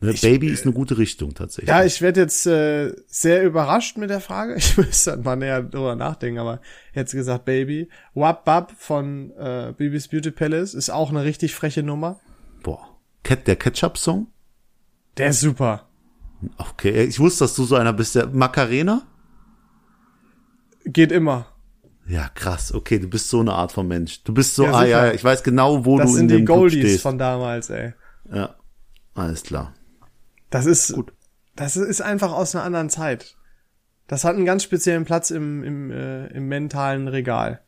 [0.00, 1.68] Ne, ich, Baby ist eine gute Richtung tatsächlich.
[1.68, 4.54] Ja, ich werde jetzt äh, sehr überrascht mit der Frage.
[4.56, 6.62] Ich müsste halt mal näher drüber nachdenken, aber
[6.94, 7.90] jetzt gesagt Baby.
[8.14, 12.20] Wap Bab von äh, Baby's Beauty Palace ist auch eine richtig freche Nummer.
[12.62, 12.88] Boah.
[13.22, 14.28] Cat, der Ketchup-Song?
[15.16, 15.88] Der ist super.
[16.58, 18.14] Okay, ich wusste, dass du so einer bist.
[18.14, 19.02] Der Macarena?
[20.84, 21.46] Geht immer.
[22.06, 22.72] Ja, krass.
[22.72, 24.22] Okay, du bist so eine Art von Mensch.
[24.22, 26.36] Du bist so, ja, ah ja, ich weiß genau, wo das du in dem Das
[26.36, 27.94] sind die Goldies von damals, ey.
[28.32, 28.54] Ja,
[29.14, 29.74] alles klar.
[30.50, 31.12] Das ist gut.
[31.56, 33.36] Das ist einfach aus einer anderen Zeit.
[34.06, 37.60] Das hat einen ganz speziellen Platz im, im, äh, im mentalen Regal.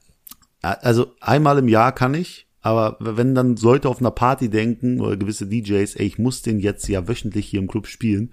[0.63, 5.16] Also einmal im Jahr kann ich, aber wenn dann Leute auf einer Party denken oder
[5.16, 8.33] gewisse DJs, ey, ich muss den jetzt ja wöchentlich hier im Club spielen,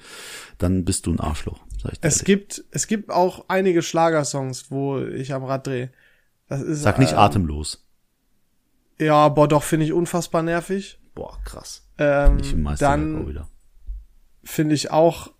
[0.57, 1.59] dann bist du ein Arschloch.
[1.81, 5.91] Sag ich es gibt, es gibt auch einige Schlagersongs, wo ich am Rad drehe.
[6.47, 7.85] Das ist, Sag nicht ähm, atemlos.
[8.99, 10.99] Ja, boah, doch, finde ich unfassbar nervig.
[11.13, 11.87] Boah, krass.
[11.97, 13.45] Ähm, ich dann
[14.43, 15.31] finde ich auch,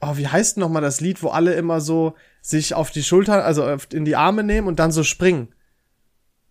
[0.00, 3.44] oh, wie heißt noch mal das Lied, wo alle immer so sich auf die Schulter,
[3.44, 5.48] also in die Arme nehmen und dann so springen.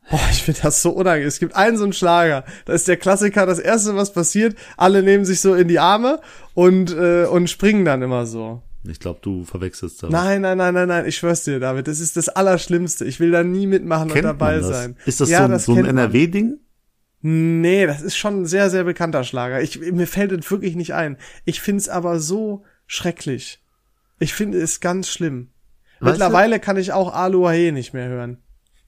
[0.10, 1.28] Boah, ich finde das so unangenehm.
[1.28, 2.43] Es gibt einen so einen Schlager.
[2.65, 6.19] Da ist der Klassiker, das erste, was passiert, alle nehmen sich so in die Arme
[6.54, 8.62] und, äh, und springen dann immer so.
[8.84, 10.10] Ich glaube, du verwechselst das.
[10.10, 13.06] Nein, nein, nein, nein, nein, ich schwör's dir, David, das ist das Allerschlimmste.
[13.06, 14.95] Ich will da nie mitmachen Kennt und dabei sein.
[15.06, 16.60] Ist das ja, so, das so ein NRW-Ding?
[17.22, 19.62] Nee, das ist schon ein sehr, sehr bekannter Schlager.
[19.62, 21.17] Ich, mir fällt es wirklich nicht ein.
[21.43, 23.62] Ich find's aber so schrecklich.
[24.19, 25.50] Ich finde es ganz schlimm.
[26.00, 26.62] Weißt Mittlerweile du?
[26.62, 28.38] kann ich auch Aluahe nicht mehr hören.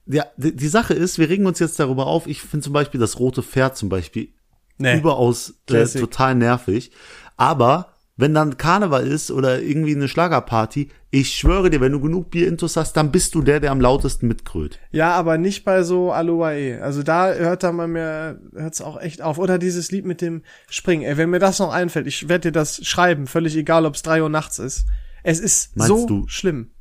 [0.05, 2.27] Ja, die, die, Sache ist, wir regen uns jetzt darüber auf.
[2.27, 4.29] Ich finde zum Beispiel das rote Pferd zum Beispiel
[4.77, 4.97] nee.
[4.97, 6.91] überaus äh, total nervig.
[7.37, 12.29] Aber wenn dann Karneval ist oder irgendwie eine Schlagerparty, ich schwöre dir, wenn du genug
[12.29, 14.79] Bier-Intus hast, dann bist du der, der am lautesten mitkrölt.
[14.91, 16.79] Ja, aber nicht bei so Aloe.
[16.81, 19.39] Also da hört da mal mehr, hört's auch echt auf.
[19.39, 21.03] Oder dieses Lied mit dem Springen.
[21.03, 24.03] Ey, wenn mir das noch einfällt, ich werde dir das schreiben, völlig egal, ob es
[24.03, 24.85] drei Uhr nachts ist.
[25.23, 26.71] Es ist meinst so du, schlimm.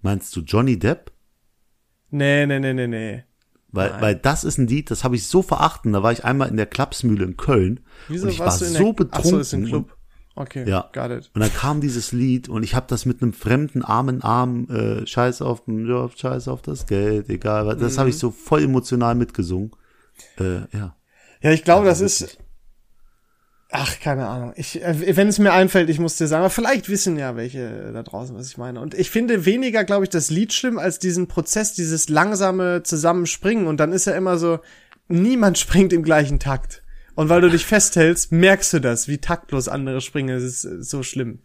[0.00, 1.11] Meinst du Johnny Depp?
[2.12, 3.24] Nee, nee, nee, nee, nee.
[3.72, 5.94] Weil, weil das ist ein Lied, das habe ich so verachten.
[5.94, 7.80] Da war ich einmal in der Klapsmühle in Köln.
[8.08, 9.10] Wieso und ich war so betrunken.
[9.12, 9.96] Ach so, ist ein Club.
[10.34, 10.90] Okay, ja.
[10.92, 11.30] got it.
[11.34, 15.06] Und dann kam dieses Lied und ich habe das mit einem fremden armen Arm, äh,
[15.06, 17.76] Scheiß auf den Job, Scheiß auf das Geld, egal.
[17.76, 18.00] Das mhm.
[18.00, 19.72] habe ich so voll emotional mitgesungen.
[20.38, 20.96] Äh, ja.
[21.42, 22.38] Ja, ich glaube, das ist.
[23.74, 24.52] Ach, keine Ahnung.
[24.56, 27.90] Ich, äh, wenn es mir einfällt, ich muss dir sagen, aber vielleicht wissen ja welche
[27.92, 28.78] da draußen, was ich meine.
[28.80, 33.66] Und ich finde weniger, glaube ich, das Lied schlimm als diesen Prozess, dieses langsame Zusammenspringen.
[33.66, 34.60] Und dann ist ja immer so,
[35.08, 36.82] niemand springt im gleichen Takt.
[37.14, 40.34] Und weil du dich festhältst, merkst du das, wie taktlos andere springen.
[40.34, 41.40] Das ist äh, so schlimm.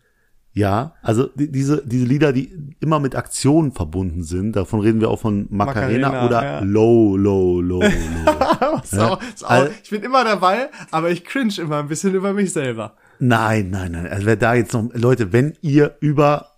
[0.53, 5.09] Ja, also die, diese, diese Lieder, die immer mit Aktionen verbunden sind, davon reden wir
[5.09, 6.59] auch von Macarena, Macarena oder ja.
[6.61, 7.83] Low, Low, Low, Low.
[8.91, 9.07] ja?
[9.07, 12.95] auch, auch, ich bin immer dabei, aber ich cringe immer ein bisschen über mich selber.
[13.19, 14.07] Nein, nein, nein.
[14.07, 16.56] Also wer da jetzt noch, Leute, wenn ihr über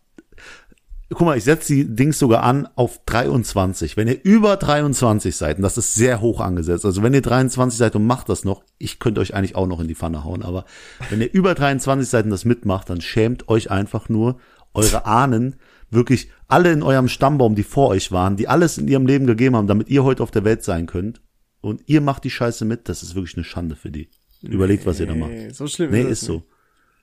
[1.10, 3.98] guck mal, ich setze die Dings sogar an auf 23.
[3.98, 7.78] Wenn ihr über 23 seid, und das ist sehr hoch angesetzt, also wenn ihr 23
[7.78, 10.44] seid und macht das noch, ich könnte euch eigentlich auch noch in die Pfanne hauen,
[10.44, 10.66] aber
[11.10, 14.38] wenn ihr über 23 seid und das mitmacht, dann schämt euch einfach nur
[14.74, 15.56] eure Ahnen,
[15.90, 19.56] wirklich alle in eurem Stammbaum, die vor euch waren, die alles in ihrem Leben gegeben
[19.56, 21.22] haben, damit ihr heute auf der Welt sein könnt.
[21.62, 24.10] Und ihr macht die Scheiße mit, das ist wirklich eine Schande für die.
[24.42, 25.32] Überlegt, was ihr da macht.
[25.54, 26.44] So schlimm nee, ist, ist so.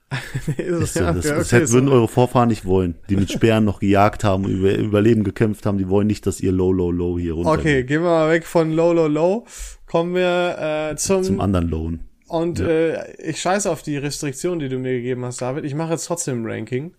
[0.56, 4.22] ist so, das, das okay, würden eure Vorfahren nicht wollen, die mit Sperren noch gejagt
[4.22, 7.50] haben, über Überleben gekämpft haben, die wollen nicht, dass ihr low, low, low hier runter.
[7.50, 9.46] Okay, gehen wir mal weg von low, low, low.
[9.86, 12.00] Kommen wir äh, zum zum anderen Lohn.
[12.28, 12.66] Und ja.
[12.66, 15.64] äh, ich scheiße auf die Restriktion, die du mir gegeben hast, David.
[15.64, 16.94] Ich mache jetzt trotzdem ein Ranking.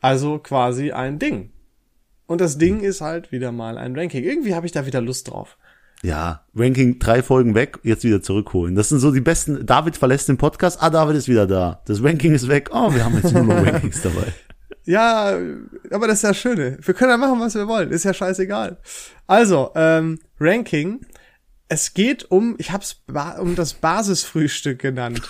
[0.00, 1.50] Also quasi ein Ding.
[2.26, 2.84] Und das Ding hm.
[2.84, 4.22] ist halt wieder mal ein Ranking.
[4.22, 5.58] Irgendwie habe ich da wieder Lust drauf.
[6.04, 8.74] Ja, Ranking drei Folgen weg, jetzt wieder zurückholen.
[8.74, 9.64] Das sind so die besten.
[9.64, 10.82] David verlässt den Podcast.
[10.82, 11.82] Ah, David ist wieder da.
[11.86, 12.68] Das Ranking ist weg.
[12.74, 14.34] Oh, wir haben jetzt nur noch Rankings dabei.
[14.84, 15.34] Ja,
[15.90, 16.76] aber das ist ja Schöne.
[16.82, 17.90] Wir können ja machen, was wir wollen.
[17.90, 18.76] Ist ja scheißegal.
[19.26, 21.06] Also, ähm, Ranking.
[21.68, 25.22] Es geht um, ich hab's ba um das Basisfrühstück genannt.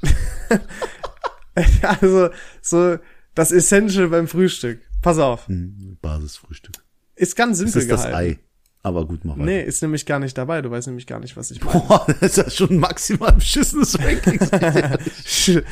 [1.82, 2.30] also,
[2.62, 2.96] so
[3.34, 4.80] das Essential beim Frühstück.
[5.02, 5.48] Pass auf.
[5.48, 6.76] Hm, Basisfrühstück.
[7.14, 8.40] Ist ganz Das simpel ist das gehalten.
[8.40, 8.49] Ei.
[8.82, 9.44] Aber gut, mach weiter.
[9.44, 10.62] Nee, ist nämlich gar nicht dabei.
[10.62, 11.80] Du weißt nämlich gar nicht, was ich meine.
[11.80, 14.40] Boah, das ist ja schon maximal beschissenes Ranking.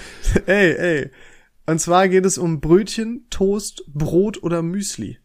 [0.47, 1.11] ey, ey.
[1.67, 5.19] Und zwar geht es um Brötchen, Toast, Brot oder Müsli.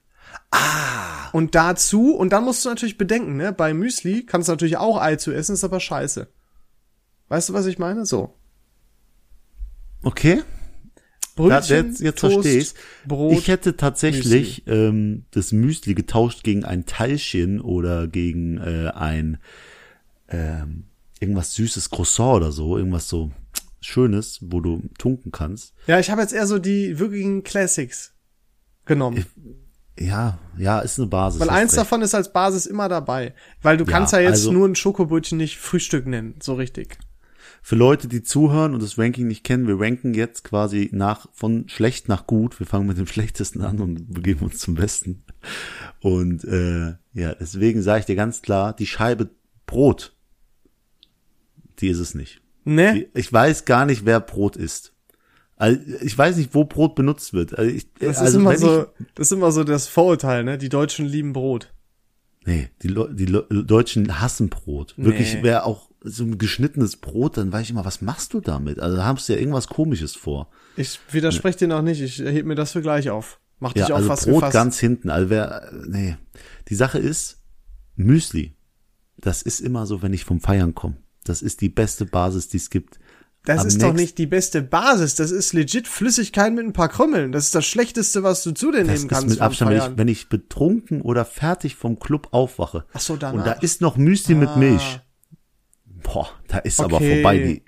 [0.51, 1.29] Ah.
[1.31, 5.01] Und dazu, und dann musst du natürlich bedenken, ne, bei Müsli kannst du natürlich auch
[5.01, 6.27] Ei zu essen, ist aber scheiße.
[7.27, 8.05] Weißt du, was ich meine?
[8.05, 8.33] So.
[10.03, 10.43] Okay.
[11.35, 12.73] Brötchen, jetzt, jetzt Toast, verstehe ich's.
[13.07, 13.33] Brot.
[13.33, 19.37] Ich hätte tatsächlich ähm, das Müsli getauscht gegen ein Teilchen oder gegen äh, ein
[20.29, 20.85] ähm,
[21.19, 23.31] irgendwas süßes Croissant oder so, irgendwas so
[23.81, 25.73] Schönes, wo du tunken kannst.
[25.87, 28.13] ja, ich habe jetzt eher so die wirklichen Classics
[28.85, 29.25] genommen.
[29.99, 31.39] Ja, ja, ist eine Basis.
[31.39, 31.81] Weil eins recht.
[31.81, 33.33] davon ist als Basis immer dabei.
[33.61, 36.97] Weil du Ja, kannst ja jetzt also- nur ein Schokobrötchen nicht Frühstück nennen, so richtig.
[37.65, 41.69] Für Leute, die zuhören und das Ranking nicht kennen, wir ranken jetzt quasi nach von
[41.69, 42.59] schlecht nach gut.
[42.59, 45.23] Wir fangen mit dem schlechtesten an und begeben uns zum besten.
[46.01, 49.29] Und äh, ja, deswegen sage ich dir ganz klar, die Scheibe
[49.65, 50.13] Brot,
[51.79, 52.41] die ist es nicht.
[52.65, 52.93] Ne?
[53.13, 54.93] Die, ich weiß gar nicht, wer Brot isst.
[55.55, 57.57] Also, ich weiß nicht, wo Brot benutzt wird.
[57.57, 60.57] Also, ich, Das also ist immer so, das ist immer so das Vorurteil, ne?
[60.57, 61.73] Die Deutschen lieben Brot.
[62.41, 64.95] Ich, nee, die, Le die Le Deutschen hassen Brot.
[64.97, 65.43] Wirklich, Nee.
[65.43, 68.79] wer auch so ein geschnittenes Brot, dann weiß ich immer, was machst du damit?
[68.79, 70.49] Also da hast du ja irgendwas Komisches vor.
[70.75, 73.39] Ich widerspreche dir noch nicht, ich heb mir das für gleich auf.
[73.59, 74.53] Mach dich Ja, auf, also was Brot gefasst.
[74.53, 75.09] ganz hinten.
[75.09, 76.17] Also wer, nee.
[76.69, 77.39] Die Sache ist,
[77.95, 78.55] Müsli,
[79.17, 80.97] das ist immer so, wenn ich vom Feiern komme.
[81.23, 82.99] Das ist die beste Basis, die es gibt.
[83.45, 86.87] Das Am ist doch nicht die beste Basis, das ist legit Flüssigkeit mit ein paar
[86.87, 87.33] Krümmeln.
[87.33, 89.27] Das ist das Schlechteste, was du zu dir Das nehmen ist kannst.
[89.29, 92.85] mit vom Abstand, wenn ich, wenn ich betrunken oder fertig vom Club aufwache.
[92.93, 93.33] Ach so, danach.
[93.37, 94.57] Und da ist noch Müsli mit Ah.
[94.57, 94.99] Milch.
[96.03, 97.15] Boah, da ist aber Okay.
[97.21, 97.37] vorbei.
[97.39, 97.63] Die,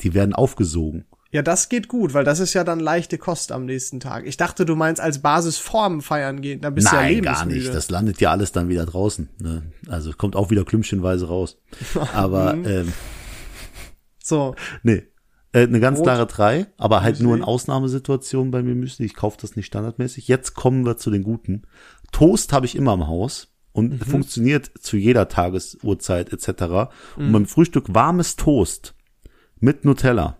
[0.00, 1.04] die werden aufgesogen.
[1.32, 4.26] Ja, das geht gut, weil das ist ja dann leichte Kost am nächsten Tag.
[4.26, 7.44] Ich dachte, du meinst als Basis vorm Feiern gehen, dann bist du ja Nein, gar
[7.44, 7.68] nicht.
[7.74, 9.28] Das landet ja alles dann wieder draußen.
[9.40, 9.64] Ne?
[9.88, 11.58] Also kommt auch wieder klümpchenweise raus.
[12.14, 12.64] Aber Mhm.
[12.66, 12.92] ähm,
[14.22, 15.02] so, nee.
[15.52, 17.52] Äh, eine ganz Brot, klare drei, aber halt nur in Müsli.
[17.52, 19.06] Ausnahmesituationen bei mir Müsli.
[19.06, 20.28] Ich kaufe das nicht standardmäßig.
[20.28, 21.62] Jetzt kommen wir zu den guten.
[22.12, 23.98] Toast habe ich immer im Haus und Mhm.
[24.10, 26.90] funktioniert zu jeder Tagesuhrzeit etc.
[27.16, 27.26] Mhm.
[27.26, 28.94] Und beim Frühstück warmes Toast
[29.60, 30.36] mit Nutella.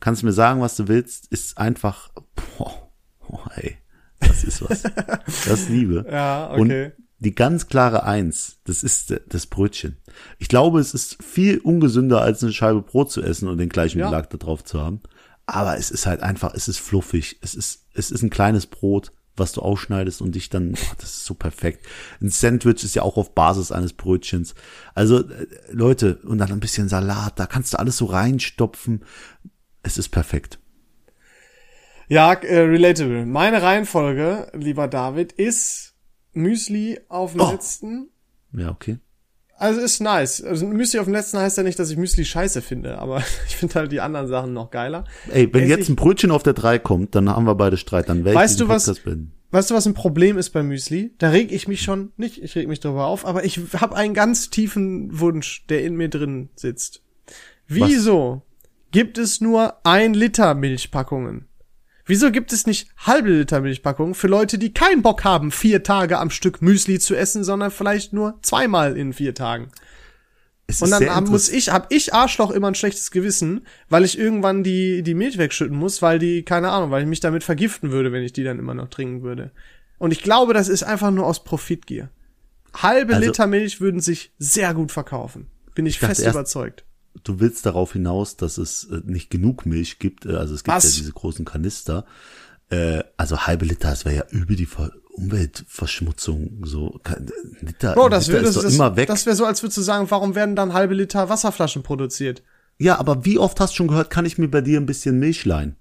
[0.00, 2.10] Kannst mir sagen, was du willst, ist einfach,
[2.58, 2.90] boah,
[3.26, 3.78] boah ey,
[4.20, 4.82] das ist was.
[5.26, 6.04] das ist Liebe.
[6.10, 6.60] Ja, okay.
[6.60, 9.96] Und die ganz klare Eins, das ist das Brötchen.
[10.38, 13.98] Ich glaube, es ist viel ungesünder, als eine Scheibe Brot zu essen und den gleichen
[14.00, 14.10] Ja.
[14.10, 15.00] Belag da drauf zu haben.
[15.46, 17.38] Aber es ist halt einfach, es ist fluffig.
[17.40, 21.10] Es ist, es ist ein kleines Brot, was du ausschneidest und dich dann, oh, das
[21.10, 21.86] ist so perfekt.
[22.20, 24.54] Ein Sandwich ist ja auch auf Basis eines Brötchens.
[24.94, 29.04] Also, äh, Leute, und dann ein bisschen Salat, da kannst du alles so reinstopfen.
[29.82, 30.58] Es ist perfekt.
[32.08, 33.24] Ja, äh, relatable.
[33.26, 35.94] Meine Reihenfolge, lieber David, ist
[36.32, 37.50] Müsli auf dem Oh.
[37.50, 38.08] letzten.
[38.52, 38.98] Ja, okay.
[39.56, 40.42] Also ist nice.
[40.42, 43.56] Also Müsli auf dem letzten heißt ja nicht, dass ich Müsli scheiße finde, aber ich
[43.56, 45.04] finde halt die anderen Sachen noch geiler.
[45.30, 47.76] Ey, wenn Ess jetzt ich- ein Brötchen auf der 3 kommt, dann haben wir beide
[47.76, 48.08] Streit.
[48.08, 49.32] Dann werde ich Weißt diesen du, was- beenden.
[49.50, 51.14] Weißt du, was ein Problem ist beim Müsli?
[51.18, 54.12] Da reg ich mich schon nicht, ich reg mich drüber auf, aber ich habe einen
[54.12, 57.02] ganz tiefen Wunsch, der in mir drin sitzt.
[57.68, 58.42] Wieso
[58.90, 61.46] gibt es nur ein Liter Milchpackungen?
[62.06, 66.18] Wieso gibt es nicht halbe Liter Milchpackungen für Leute, die keinen Bock haben, vier Tage
[66.18, 69.68] am Stück Müsli zu essen, sondern vielleicht nur zweimal in vier Tagen?
[70.66, 74.18] Es Und dann hab- muss ich, hab ich Arschloch immer ein schlechtes Gewissen, weil ich
[74.18, 77.90] irgendwann die, die Milch wegschütten muss, weil die, keine Ahnung, weil ich mich damit vergiften
[77.90, 79.50] würde, wenn ich die dann immer noch trinken würde.
[79.98, 82.10] Und ich glaube, das ist einfach nur aus Profitgier.
[82.74, 85.48] Halbe Also- Liter Milch würden sich sehr gut verkaufen.
[85.74, 86.84] Bin ich, dachte fest erst- überzeugt.
[87.22, 90.26] Du willst darauf hinaus, dass es äh, nicht genug Milch gibt.
[90.26, 90.84] Äh, Also es gibt Was?
[90.84, 92.04] ja diese großen Kanister.
[92.70, 96.64] Äh, also halbe Liter, das wäre ja übel die Ver Umweltverschmutzung.
[96.64, 97.00] So
[97.60, 99.06] Liter, Bro, das Liter würde, ist das, immer weg.
[99.08, 102.42] das wäre so, als würdest du sagen, warum werden dann halbe Liter Wasserflaschen produziert?
[102.78, 105.20] ja, aber wie oft hast du schon gehört, kann ich mir bei dir ein bisschen
[105.20, 105.76] Milch leihen?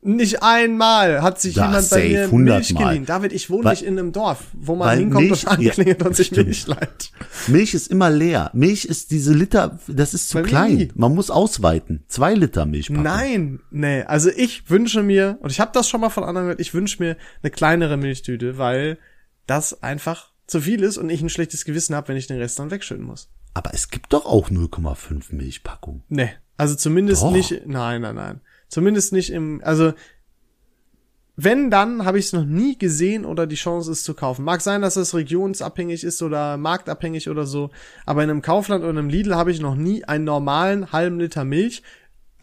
[0.00, 3.04] Nicht einmal hat sich Da, jemand bei mir 100 Milch geliehen.
[3.04, 6.06] David, ich wohne Weil- nicht in einem Dorf, wo man hinkommt Milch- und anklingelt ja,
[6.06, 6.46] und sich stimmt.
[6.46, 7.10] Milch leiht.
[7.48, 8.50] Milch ist immer leer.
[8.54, 10.74] Milch ist diese Liter, das ist zu Bei klein.
[10.76, 10.88] nie.
[10.94, 12.04] Man muss ausweiten.
[12.06, 13.02] Zwei Liter Milch packen.
[13.02, 14.02] Nein, nee.
[14.04, 17.02] Also ich wünsche mir, und ich habe das schon mal von anderen gehört, ich wünsche
[17.02, 18.98] mir eine kleinere Milchtüte, weil
[19.48, 22.58] das einfach zu viel ist und ich ein schlechtes Gewissen habe, wenn ich den Rest
[22.60, 23.30] dann wegschütten muss.
[23.52, 26.04] Aber es gibt doch auch 0,5 Milchpackungen.
[26.08, 27.32] Nee, also zumindest Doch.
[27.32, 28.40] nicht, nein, nein, nein.
[28.68, 29.92] Zumindest nicht im, also
[31.40, 34.44] wenn, dann habe ich es noch nie gesehen oder die Chance es zu kaufen.
[34.44, 37.70] Mag sein, dass es regionsabhängig ist oder marktabhängig oder so,
[38.06, 41.44] aber in einem Kaufland oder einem Lidl habe ich noch nie einen normalen halben Liter
[41.44, 41.84] Milch.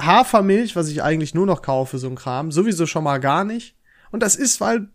[0.02, 3.76] Hafermilch, was ich eigentlich nur noch kaufe, so ein Kram, sowieso schon mal gar nicht.
[4.12, 4.88] Und das ist, weil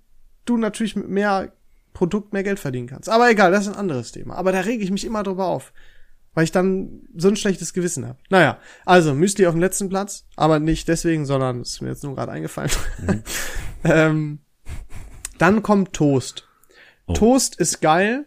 [0.46, 1.52] du natürlich mit mehr
[1.92, 3.10] Produkt mehr Geld verdienen kannst.
[3.10, 4.36] Aber egal, das ist ein anderes Thema.
[4.36, 5.74] Aber da rege ich mich immer drüber auf.
[6.40, 8.16] Weil ich dann so ein schlechtes Gewissen habe.
[8.30, 12.02] Naja, also Müsli auf dem letzten Platz, aber nicht deswegen, sondern es ist mir jetzt
[12.02, 12.70] nur gerade eingefallen.
[13.84, 14.38] ähm,
[15.36, 16.48] dann kommt Toast.
[17.04, 17.12] Oh.
[17.12, 18.24] Toast ist geil,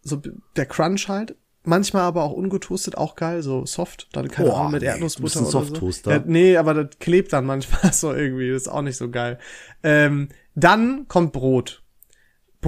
[0.00, 0.22] so
[0.56, 1.36] der Crunch halt.
[1.62, 5.44] Manchmal aber auch ungetoastet, auch geil, so soft, dann keine Ahnung mit nee, Erdnussbutter ein
[5.44, 6.10] oder so.
[6.10, 9.38] Ja, nee, aber das klebt dann manchmal so irgendwie, das ist auch nicht so geil.
[9.82, 11.82] Ähm, dann kommt Brot.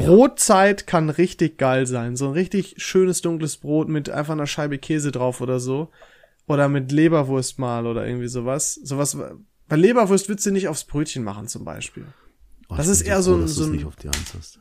[0.06, 2.16] Brotzeit kann richtig geil sein.
[2.16, 5.90] So ein richtig schönes dunkles Brot mit einfach einer Scheibe Käse drauf oder so.
[6.46, 8.74] Oder mit Leberwurst mal oder irgendwie sowas.
[8.74, 9.16] Sowas,
[9.68, 12.06] bei Leberwurst würdest du nicht aufs Brötchen machen zum Beispiel.
[12.70, 13.72] Oh, Das ist eher so ein- dass so ein-.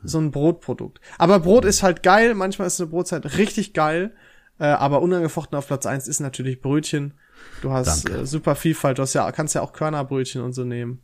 [0.03, 0.99] So ein Brotprodukt.
[1.17, 2.33] Aber Brot ist halt geil.
[2.35, 4.13] Manchmal ist eine Brotzeit richtig geil.
[4.59, 7.13] Äh, aber unangefochten auf Platz eins ist natürlich Brötchen.
[7.61, 8.97] Du hast äh, super Vielfalt.
[8.97, 11.01] Du hast ja, kannst ja auch Körnerbrötchen und so nehmen.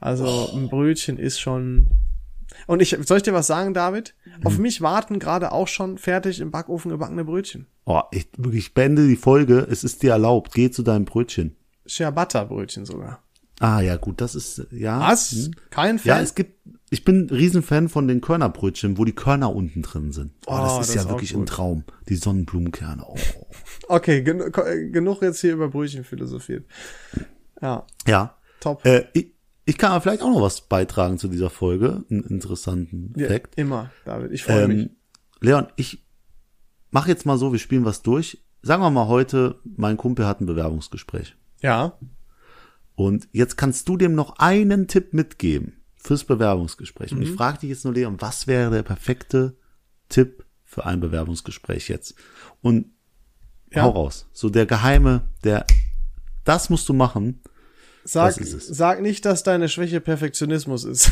[0.00, 1.86] Also ein Brötchen ist schon.
[2.66, 4.14] Und ich soll ich dir was sagen, David?
[4.40, 4.46] Mhm.
[4.46, 7.66] Auf mich warten gerade auch schon fertig im Backofen gebackene Brötchen.
[7.84, 9.66] Oh, ich, wirklich, ich beende die Folge.
[9.70, 10.52] Es ist dir erlaubt.
[10.54, 11.54] Geh zu deinem Brötchen.
[11.88, 13.22] Ciabatta-Brötchen sogar.
[13.58, 15.00] Ah, ja, gut, das ist, ja.
[15.00, 15.30] Was?
[15.30, 15.54] hm.
[15.70, 16.24] Kein Ja, Fan?
[16.24, 20.32] es gibt, ich bin Riesenfan von den Körnerbrötchen, wo die Körner unten drin sind.
[20.46, 21.46] Oh, das Oh, ist das ja ist wirklich ein.
[21.46, 21.84] Traum.
[22.08, 23.02] Die Sonnenblumenkerne.
[23.06, 23.16] Oh.
[23.88, 26.66] okay, gen äh, genug jetzt hier über Brötchen philosophiert.
[27.62, 28.36] Ja, Ja.
[28.60, 28.84] top.
[28.84, 29.28] Äh, ich,
[29.66, 32.04] ich kann aber vielleicht auch noch was beitragen zu dieser Folge.
[32.10, 33.56] Einen interessanten Ja, Fact.
[33.56, 34.32] immer, David.
[34.32, 34.78] Ich freue mich.
[34.86, 34.90] Ähm,
[35.40, 36.06] Leon, ich
[36.90, 38.42] mach jetzt mal so, wir spielen was durch.
[38.62, 41.36] Sagen wir mal heute, mein Kumpel hat ein Bewerbungsgespräch.
[41.60, 41.98] Ja.
[42.94, 47.12] Und jetzt kannst du dem noch einen Tipp mitgeben fürs Bewerbungsgespräch.
[47.12, 47.36] Und ich Mhm.
[47.36, 49.56] frage dich jetzt nur, Leon, was wäre der perfekte
[50.08, 52.14] Tipp für ein Bewerbungsgespräch jetzt?
[52.62, 52.86] Und
[53.72, 53.82] Ja.
[53.82, 54.28] hau raus.
[54.32, 55.66] So der geheime, der,
[56.44, 57.40] das musst du machen.
[58.08, 61.10] Sag, sag nicht, dass deine Schwäche Perfektionismus ist.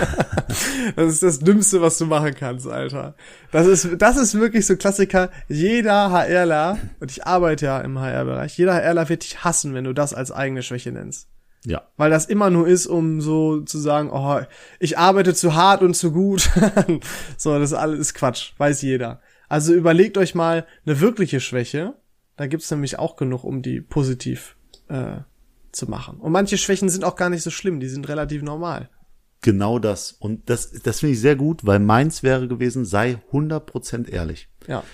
[0.96, 3.14] das ist das Dümmste, was du machen kannst, Alter.
[3.52, 5.30] Das ist, das ist wirklich so Klassiker.
[5.48, 9.92] Jeder HRler, und ich arbeite ja im HR-Bereich, jeder HRler wird dich hassen, wenn du
[9.92, 11.28] das als eigene Schwäche nennst.
[11.64, 11.82] Ja.
[11.96, 14.40] Weil das immer nur ist, um so zu sagen, oh,
[14.80, 16.50] ich arbeite zu hart und zu gut.
[17.36, 19.20] so, das alles ist Quatsch, weiß jeder.
[19.48, 21.94] Also überlegt euch mal eine wirkliche Schwäche.
[22.36, 24.56] Da gibt's nämlich auch genug, um die positiv
[24.88, 25.18] äh,
[25.72, 26.18] zu machen.
[26.18, 28.90] Und manche Schwächen sind auch gar nicht so schlimm, die sind relativ normal.
[29.40, 30.12] Genau das.
[30.12, 34.48] Und das, das finde ich sehr gut, weil meins wäre gewesen, sei 100% ehrlich.
[34.68, 34.84] Ja.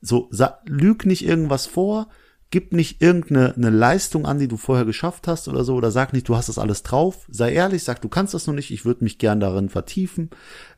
[0.00, 2.08] So, sa lüg nicht irgendwas vor,
[2.50, 6.12] gib nicht irgendeine eine Leistung an, die du vorher geschafft hast oder so, oder sag
[6.12, 7.26] nicht, du hast das alles drauf.
[7.30, 10.30] Sei ehrlich, sag, du kannst das noch nicht, ich würde mich gern darin vertiefen.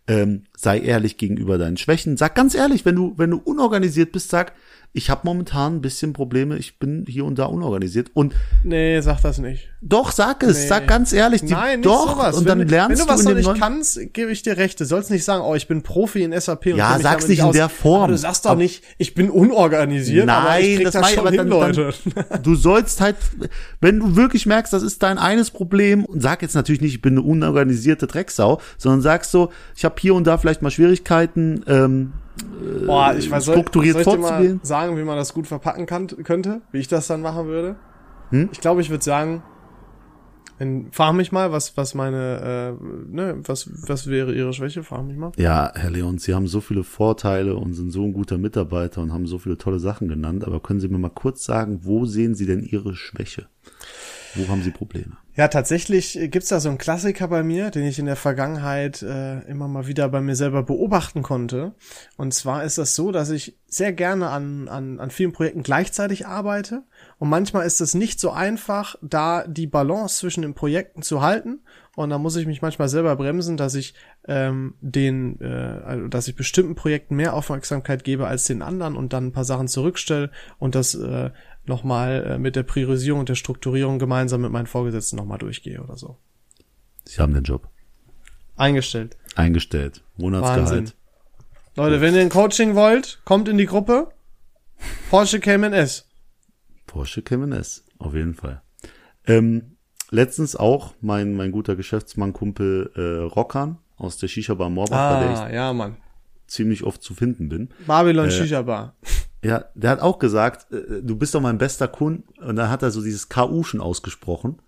[0.08, 2.16] Ähm, sei ehrlich gegenüber deinen Schwächen.
[2.16, 4.54] Sag ganz ehrlich, wenn du, wenn du unorganisiert bist, sag,
[4.94, 8.10] ich habe momentan ein bisschen Probleme, ich bin hier und da unorganisiert.
[8.14, 9.68] Und Nee, sag das nicht.
[9.82, 10.66] doch, sag es, Nee.
[10.66, 12.36] sag ganz ehrlich, die, Nein, nicht doch, sowas.
[12.38, 14.80] und dann wenn, lernst wenn du was noch dem nicht kannst, gebe ich dir recht.
[14.80, 17.44] Du sollst nicht sagen, oh, ich bin Profi in SAP und Ja, sag's nicht in
[17.44, 17.54] aus.
[17.54, 18.04] der Form.
[18.04, 21.36] Aber du sagst doch nicht, ich bin unorganisiert, Nein, das das, war schon aber hin,
[21.36, 21.92] dann, Leute.
[22.30, 23.16] dann, du sollst halt,
[23.82, 27.02] wenn du wirklich merkst, das ist dein eines Problem, und sag jetzt natürlich nicht, ich
[27.02, 31.64] bin eine unorganisierte Drecksau, sondern sagst so, ich habe hier und da vielleicht mal Schwierigkeiten,
[31.66, 32.12] ähm,
[32.86, 34.60] Boah, ich weiß, soll, strukturiert soll ich dir mal vorzugehen.
[34.62, 37.76] sagen, wie man das gut verpacken kann, könnte, wie ich das dann machen würde?
[38.30, 38.48] Hm?
[38.52, 39.42] Ich glaube, ich würde sagen,
[40.58, 44.82] wenn, frag mich mal, was, was meine, äh, ne, was, was wäre ihre Schwäche?
[44.82, 45.30] Frag mich mal.
[45.36, 49.12] Ja, Herr Leon, Sie haben so viele Vorteile und sind so ein guter Mitarbeiter und
[49.12, 52.34] haben so viele tolle Sachen genannt, aber können Sie mir mal kurz sagen, wo sehen
[52.34, 53.46] Sie denn Ihre Schwäche?
[54.38, 55.16] Wo haben Sie Probleme?
[55.34, 59.02] Ja, tatsächlich äh, gibt's da so einen Klassiker bei mir, den ich in der Vergangenheit
[59.02, 61.74] äh, immer mal wieder bei mir selber beobachten konnte.
[62.16, 66.26] Und zwar ist das so, dass ich sehr gerne an, an, an vielen Projekten gleichzeitig
[66.26, 66.82] arbeite.
[67.18, 71.60] Und manchmal ist es nicht so einfach, da die Balance zwischen den Projekten zu halten.
[71.96, 73.94] Und da muss ich mich manchmal selber bremsen, dass ich
[74.28, 75.46] ähm, den, äh,
[75.84, 79.44] also dass ich bestimmten Projekten mehr Aufmerksamkeit gebe als den anderen und dann ein paar
[79.44, 81.30] Sachen zurückstelle und das äh,
[81.68, 85.96] nochmal äh, mit der Priorisierung und der Strukturierung gemeinsam mit meinen Vorgesetzten nochmal durchgehe oder
[85.96, 86.16] so.
[87.04, 87.68] Sie haben den Job
[88.56, 89.16] Eingestellt.
[89.36, 90.60] eingestellt, Monatsgehalt.
[90.70, 90.90] Wahnsinn.
[91.76, 94.08] Leute, wenn ihr ein Coaching wollt, kommt in die Gruppe.
[95.10, 96.08] Porsche Cayman S.
[96.86, 98.62] Porsche Cayman S, auf jeden Fall.
[99.26, 99.76] Ähm,
[100.10, 105.20] letztens auch mein, mein guter Geschäftsmann, Kumpel äh, Rockan aus der Shisha Bar Morbach, bei
[105.24, 105.96] der ich Ah, ja, Mann.
[106.46, 107.68] ziemlich oft zu finden bin.
[107.86, 108.96] Babylon Shisha Bar.
[109.42, 112.22] Ja, der hat auch gesagt, äh, du bist doch mein bester Kunde.
[112.40, 114.58] Und dann hat er so dieses KU schon ausgesprochen.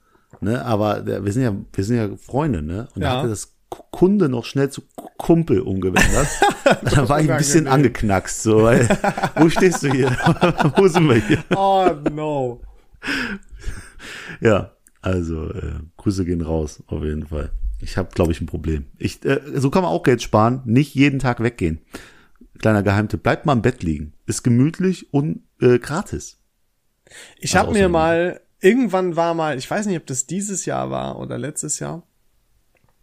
[0.40, 2.88] Ne, aber der, wir sind ja, wir sind ja Freunde, ne?
[2.94, 3.20] Und Ja.
[3.22, 4.82] er das K- Kunde noch schnell zu
[5.18, 6.28] Kumpel umgewandert.
[6.94, 8.88] da war ich ein bisschen angeknackst, so, weil,
[9.36, 10.10] wo stehst du hier?
[10.76, 11.42] wo sind wir hier?
[11.56, 12.60] Oh no.
[14.40, 17.50] Ja, also äh, Grüße gehen raus, auf jeden Fall.
[17.80, 18.84] Ich habe, glaube ich, ein Problem.
[18.98, 21.80] Ich, äh, so kann man auch Geld sparen, nicht jeden Tag weggehen.
[22.60, 24.12] Kleiner Geheimtipp, bleibt mal im Bett liegen.
[24.26, 26.38] Ist gemütlich und äh, gratis.
[27.38, 30.90] Ich Also habe mir mal, irgendwann war mal, ich weiß nicht, ob das dieses Jahr
[30.90, 32.06] war oder letztes Jahr,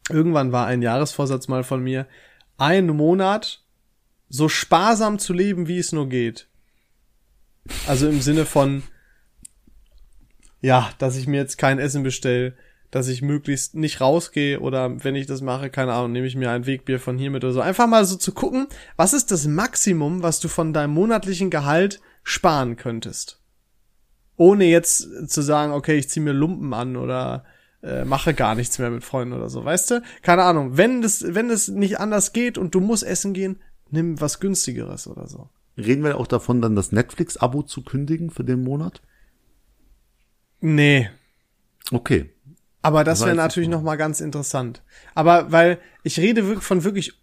[0.10, 2.08] irgendwann war ein Jahresvorsatz mal von mir,
[2.58, 3.64] einen Monat
[4.30, 6.47] so sparsam zu leben, wie es nur geht.
[7.88, 8.84] Also im Sinne von,
[10.62, 12.53] ja, dass ich mir jetzt kein Essen bestelle,
[12.91, 16.51] dass ich möglichst nicht rausgehe oder wenn ich das mache, keine Ahnung, nehme ich mir
[16.51, 17.61] ein Wegbier von hier mit oder so.
[17.61, 21.99] Einfach mal so zu gucken, was ist das Maximum, was du von deinem monatlichen Gehalt
[22.23, 23.41] sparen könntest
[24.38, 27.43] ohne jetzt zu sagen, okay, ich ziehe mir Lumpen an oder
[27.83, 30.03] äh, mache gar nichts mehr mit Freunden oder so, weißt du?
[30.21, 30.77] Keine Ahnung.
[30.77, 33.59] Wenn das, wenn das nicht anders geht und du musst essen gehen,
[33.89, 35.49] nimm was günstigeres oder so.
[35.75, 39.01] Reden wir auch davon, dann das Netflix-Abo zu kündigen für den Monat?
[40.59, 41.09] Nee.
[41.91, 42.31] Okay.
[42.88, 44.81] Aber das wäre natürlich noch mal ganz interessant.
[45.13, 47.19] Aber weil ich rede von wirklich,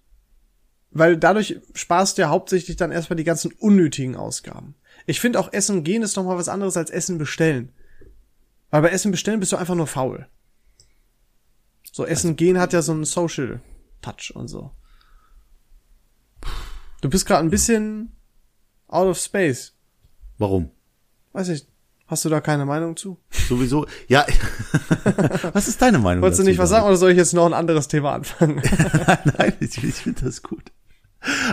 [0.91, 4.75] weil dadurch sparst du ja hauptsächlich dann erstmal die ganzen unnötigen Ausgaben.
[5.07, 7.73] Ich finde auch Essen gehen ist noch mal was anderes als Essen bestellen.
[8.69, 10.29] Weil bei Essen bestellen bist du einfach nur faul.
[11.91, 13.63] So Essen gehen hat ja so einen Social
[14.03, 14.71] Touch und so.
[17.01, 18.15] Du bist gerade ein bisschen
[18.89, 19.73] out of space.
[20.37, 20.73] Warum?
[21.33, 21.67] Weiß ich,
[22.07, 23.19] hast du da keine Meinung zu?
[23.31, 23.87] Sowieso.
[24.09, 24.27] Ja.
[25.53, 26.23] was ist deine Meinung?
[26.23, 28.63] Wolltest du nicht was sagen oder soll ich jetzt noch ein anderes Thema anfangen?
[29.39, 30.73] Nein, ich, ich finde das gut.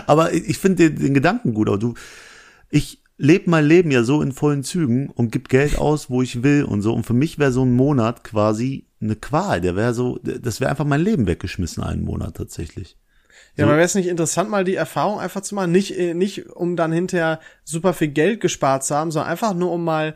[0.06, 1.68] Aber ich, ich finde den, den Gedanken gut.
[1.68, 1.94] Aber du,
[2.70, 6.42] ich lebe mein Leben ja so in vollen Zügen und gib Geld aus, wo ich
[6.42, 6.92] will und so.
[6.92, 9.60] Und für mich wäre so ein Monat quasi eine Qual.
[9.60, 12.96] Der wäre so, das wäre einfach mein Leben weggeschmissen, einen Monat tatsächlich.
[13.56, 15.72] Ja, aber wäre es nicht interessant, mal die Erfahrung einfach zu machen?
[15.72, 19.72] Nicht, äh, nicht um dann hinterher super viel Geld gespart zu haben, sondern einfach nur
[19.72, 20.14] um mal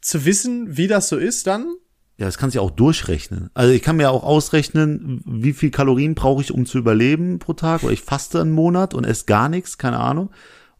[0.00, 1.74] zu wissen, wie das so ist dann.
[2.18, 3.48] Ja, das kannst du ja auch durchrechnen.
[3.54, 7.54] Also ich kann mir auch ausrechnen, wie viel Kalorien brauche ich, um zu überleben pro
[7.54, 7.82] Tag.
[7.82, 10.30] Oder ich faste einen Monat und esse gar nichts, keine Ahnung.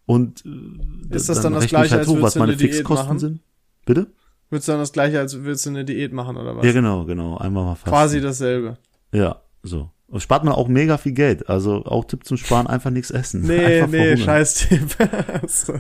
[0.05, 3.19] Und äh, Ist das dann das rechne ich Gleiche, als hoch, was meine Fixkosten machen?
[3.19, 3.41] sind.
[3.87, 4.09] Bitte?
[4.51, 6.67] Würdest du dann das gleiche, als würdest du eine Diät machen oder was?
[6.67, 7.39] Ja, genau, genau.
[7.39, 7.91] Einmal mal fasten.
[7.91, 8.77] Quasi dasselbe.
[9.13, 9.91] Ja, so.
[10.09, 11.49] Und spart man auch mega viel Geld.
[11.49, 13.43] Also auch Tipp zum Sparen, einfach nichts essen.
[13.43, 14.17] Nee, einfach nee.
[14.17, 14.97] Scheiß-Tipp.
[15.47, 15.75] So.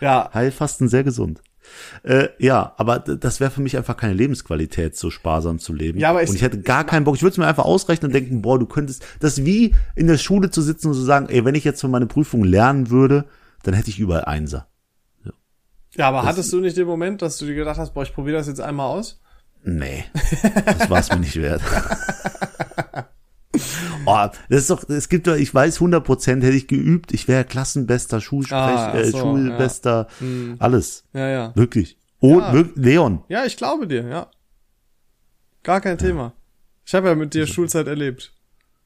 [0.00, 1.40] ja, Heilfasten sehr gesund.
[2.02, 5.98] Äh, ja, aber das wäre für mich einfach keine Lebensqualität, so sparsam zu leben.
[5.98, 7.16] Ja, aber ich- und ich hätte gar keinen Bock.
[7.16, 10.18] Ich würde es mir einfach ausrechnen und denken, boah, du könntest, das wie in der
[10.18, 13.24] Schule zu sitzen und zu sagen, ey, wenn ich jetzt für meine Prüfung lernen würde,
[13.62, 14.66] dann hätte ich überall Einser.
[15.96, 18.36] ja, aber hattest du nicht den Moment, dass du dir gedacht hast, boah, ich probiere
[18.38, 19.20] das jetzt einmal aus?
[19.66, 20.04] Nee,
[20.78, 21.62] das war es mir nicht wert.
[24.06, 27.28] Oh, das ist doch, es gibt doch, ich weiß 100 Prozent hätte ich geübt, ich
[27.28, 30.08] wäre Klassenbester, Schulsprech, Ah, äh, so, Schulbester,
[30.58, 31.04] alles.
[31.12, 31.52] Ja, ja.
[31.56, 31.96] Wirklich.
[32.20, 32.64] Oh, Ja.
[32.74, 34.30] Leon, Ja, ich glaube dir, ja.
[35.62, 36.32] Gar kein Thema.
[36.84, 38.32] Ich habe ja mit dir Schulzeit erlebt.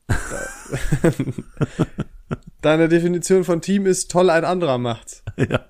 [2.60, 5.22] Deine Definition von Team ist toll, ein anderer macht's.
[5.36, 5.64] ja.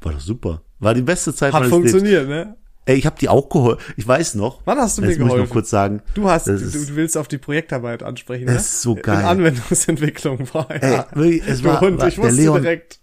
[0.00, 0.62] War doch super.
[0.78, 1.90] War die beste Zeit Hat meines Lebens.
[1.92, 2.56] funktioniert, ne?
[2.90, 3.80] Ey, ich habe die auch geholfen.
[3.96, 4.62] Ich weiß noch.
[4.64, 5.46] Wann hast du mir Jetzt muss ich geholfen?
[5.48, 6.02] noch kurz sagen.
[6.14, 8.60] Du hast, du, das du willst auf die Projektarbeit ansprechen, Das ne?
[8.60, 9.24] ist so In geil.
[9.24, 11.06] Anwendungsentwicklung war Ey, ja.
[11.14, 13.00] wirklich, es war, Hund, war ich der wusste Leon, direkt.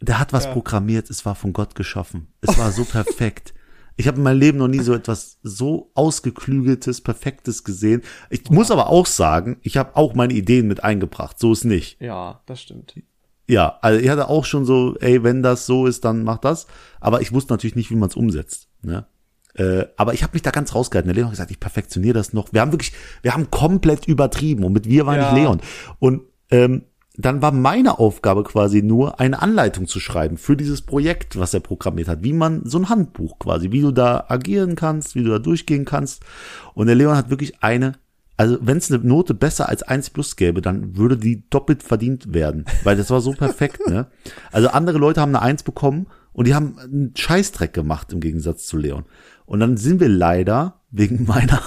[0.00, 2.28] der hat was programmiert, es war von Gott geschaffen.
[2.40, 3.54] Es war so perfekt.
[3.96, 8.02] Ich habe in meinem Leben noch nie so etwas so ausgeklügeltes, perfektes gesehen.
[8.28, 11.38] Ich muss aber auch sagen, ich habe auch meine Ideen mit eingebracht.
[11.38, 12.00] So ist nicht.
[12.00, 12.94] Ja, das stimmt.
[13.48, 16.66] Ja, also ich hatte auch schon so, ey, wenn das so ist, dann mach das.
[17.00, 18.68] Aber ich wusste natürlich nicht, wie man es umsetzt.
[18.82, 19.06] Ne?
[19.54, 21.08] Äh, aber ich habe mich da ganz rausgehalten.
[21.08, 22.52] Der Leon hat gesagt, ich perfektioniere das noch.
[22.52, 22.92] Wir haben wirklich,
[23.22, 24.64] wir haben komplett übertrieben.
[24.64, 25.32] Und mit wir war Ja.
[25.32, 25.60] nicht Leon.
[25.98, 26.82] Und ähm,
[27.18, 31.60] dann war meine Aufgabe quasi nur, eine Anleitung zu schreiben für dieses Projekt, was er
[31.60, 32.22] programmiert hat.
[32.22, 35.86] Wie man, so ein Handbuch quasi, wie du da agieren kannst, wie du da durchgehen
[35.86, 36.22] kannst.
[36.74, 37.92] Und der Leon hat wirklich eine
[38.36, 42.34] also wenn es eine Note besser als 1 plus gäbe, dann würde die doppelt verdient
[42.34, 44.06] werden, weil das war so perfekt, ne?
[44.52, 48.66] Also andere Leute haben eine 1 bekommen und die haben einen Scheißdreck gemacht im Gegensatz
[48.66, 49.04] zu Leon.
[49.46, 51.62] Und dann sind wir leider wegen meiner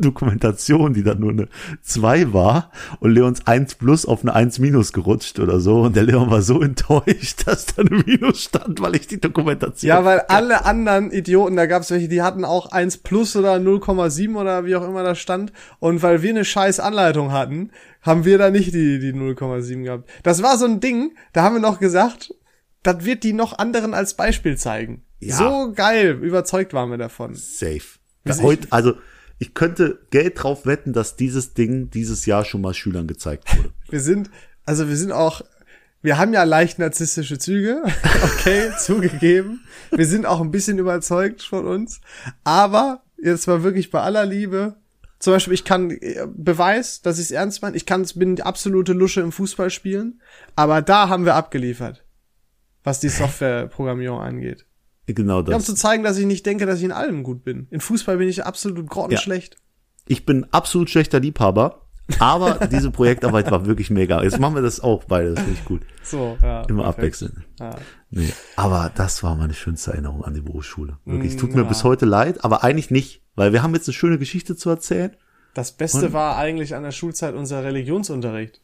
[0.00, 1.48] Dokumentation, die dann nur eine
[1.82, 2.70] 2 war
[3.00, 6.42] und Leons 1 plus auf eine 1 minus gerutscht oder so und der Leon war
[6.42, 9.88] so enttäuscht, dass da eine Minus stand, weil ich die Dokumentation.
[9.88, 14.36] Ja, weil alle anderen Idioten, da gab's welche, die hatten auch 1 plus oder 0,7
[14.36, 17.70] oder wie auch immer da stand und weil wir eine scheiß Anleitung hatten,
[18.02, 20.08] haben wir da nicht die, die 0,7 gehabt.
[20.22, 22.34] Das war so ein Ding, da haben wir noch gesagt,
[22.82, 25.02] das wird die noch anderen als Beispiel zeigen.
[25.18, 25.36] Ja.
[25.36, 27.34] So geil, überzeugt waren wir davon.
[27.34, 27.82] Safe.
[28.24, 28.94] Bis Heute, also
[29.38, 33.70] ich könnte Geld drauf wetten, dass dieses Ding dieses Jahr schon mal Schülern gezeigt wurde.
[33.88, 34.30] Wir sind,
[34.64, 35.42] also wir sind auch,
[36.02, 37.82] wir haben ja leicht narzisstische Züge,
[38.24, 39.60] okay, zugegeben.
[39.90, 42.00] Wir sind auch ein bisschen überzeugt von uns.
[42.42, 44.76] Aber jetzt mal wirklich bei aller Liebe.
[45.18, 47.76] Zum Beispiel, ich kann äh, Beweis, dass ich es ernst meine.
[47.76, 50.20] Ich kann, bin die absolute Lusche im Fußball spielen.
[50.56, 52.04] Aber da haben wir abgeliefert,
[52.82, 54.65] was die Softwareprogrammierung angeht.
[55.06, 55.64] Genau Um das.
[55.64, 57.66] zu zeigen, dass ich nicht denke, dass ich in allem gut bin.
[57.70, 59.56] In Fußball bin ich absolut grottenschlecht.
[60.08, 61.82] Ich bin absolut schlechter Liebhaber,
[62.18, 64.22] aber diese Projektarbeit war wirklich mega.
[64.22, 65.82] Jetzt machen wir das auch beide, das finde ich gut.
[66.02, 66.62] So, ja.
[66.62, 66.98] Immer perfekt.
[66.98, 67.44] abwechseln.
[67.60, 67.76] Ja.
[68.10, 70.98] Nee, aber das war meine schönste Erinnerung an die Berufsschule.
[71.04, 71.68] Wirklich, Mm, tut mir ja.
[71.68, 75.16] bis heute leid, aber eigentlich nicht, weil wir haben jetzt eine schöne Geschichte zu erzählen.
[75.54, 78.60] Das Beste Und- war eigentlich an der Schulzeit unser Religionsunterricht.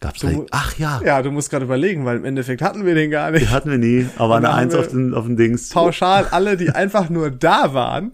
[0.00, 2.94] Gab's Du da, ach ja, Ja, du musst gerade überlegen, weil im Endeffekt hatten wir
[2.94, 3.46] den gar nicht.
[3.46, 5.70] die hatten wir nie, aber eine Eins auf den, auf den Dings.
[5.70, 8.12] Pauschal alle, die einfach nur da waren.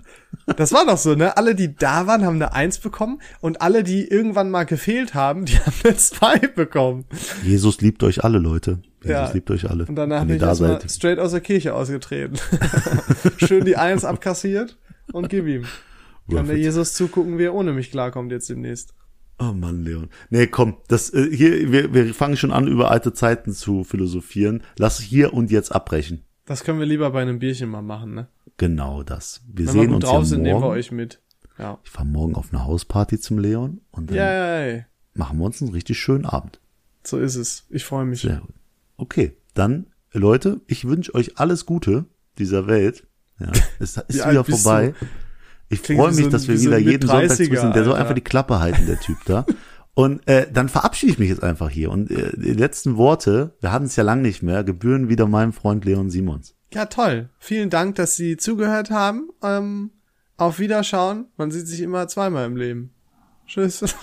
[0.56, 1.36] Das war doch so, ne?
[1.36, 5.44] Alle, die da waren, haben eine Eins bekommen und alle, die irgendwann mal gefehlt haben,
[5.44, 7.04] die haben eine Zwei bekommen.
[7.42, 8.78] Jesus liebt euch alle, Leute.
[9.02, 9.30] Jesus Ja.
[9.32, 9.84] liebt euch alle.
[9.84, 10.88] Und danach bin ich da seid.
[10.88, 12.36] straight aus der Kirche ausgetreten.
[13.38, 14.78] Schön die Eins abkassiert
[15.12, 15.64] und gib ihm.
[16.32, 16.56] Kann der.
[16.56, 18.94] Jesus zugucken, wie er ohne mich klarkommt jetzt demnächst.
[19.43, 20.09] Oh Mann, Leon.
[20.30, 24.62] Nee, komm, das äh, hier wir, wir fangen schon an über alte Zeiten zu philosophieren.
[24.78, 26.22] Lass hier und jetzt abbrechen.
[26.45, 28.28] Das können wir lieber bei einem Bierchen mal machen, ne?
[28.57, 29.40] Genau das.
[29.47, 30.74] Wir Wenn wir sehen gut uns drauf ja sind, nehmen wir morgen.
[30.78, 31.20] euch mit.
[31.59, 31.78] Ja.
[31.82, 34.84] Ich fahre morgen auf eine Hausparty zum Leon und dann Yay.
[35.14, 36.61] machen wir uns einen richtig schönen Abend.
[37.05, 37.66] So ist es.
[37.68, 38.20] Ich freue mich.
[38.20, 38.55] Sehr gut.
[38.97, 42.05] Okay, dann Leute, ich wünsche euch alles Gute
[42.38, 43.07] dieser Welt.
[43.40, 44.95] Ja, es ist wieder vorbei.
[44.99, 45.07] du?
[45.72, 48.14] Ich freue mich, so dass wir so wieder jeden Sonntag Mit-30er, zwischen, der soll einfach
[48.14, 49.46] die Klappe halten, der Typ da.
[49.94, 51.90] Und äh, dann verabschiede ich mich jetzt einfach hier.
[51.90, 55.52] Und äh, die letzten Worte, wir hatten es ja lang nicht mehr, gebühren wieder meinem
[55.52, 56.54] Freund Leon Simons.
[56.72, 57.28] Ja, toll.
[57.38, 59.28] Vielen Dank, dass Sie zugehört haben.
[59.42, 59.90] Ähm,
[60.38, 61.26] auf Wiederschauen.
[61.36, 62.94] Man sieht sich immer zweimal im Leben.
[63.46, 63.84] Tschüss.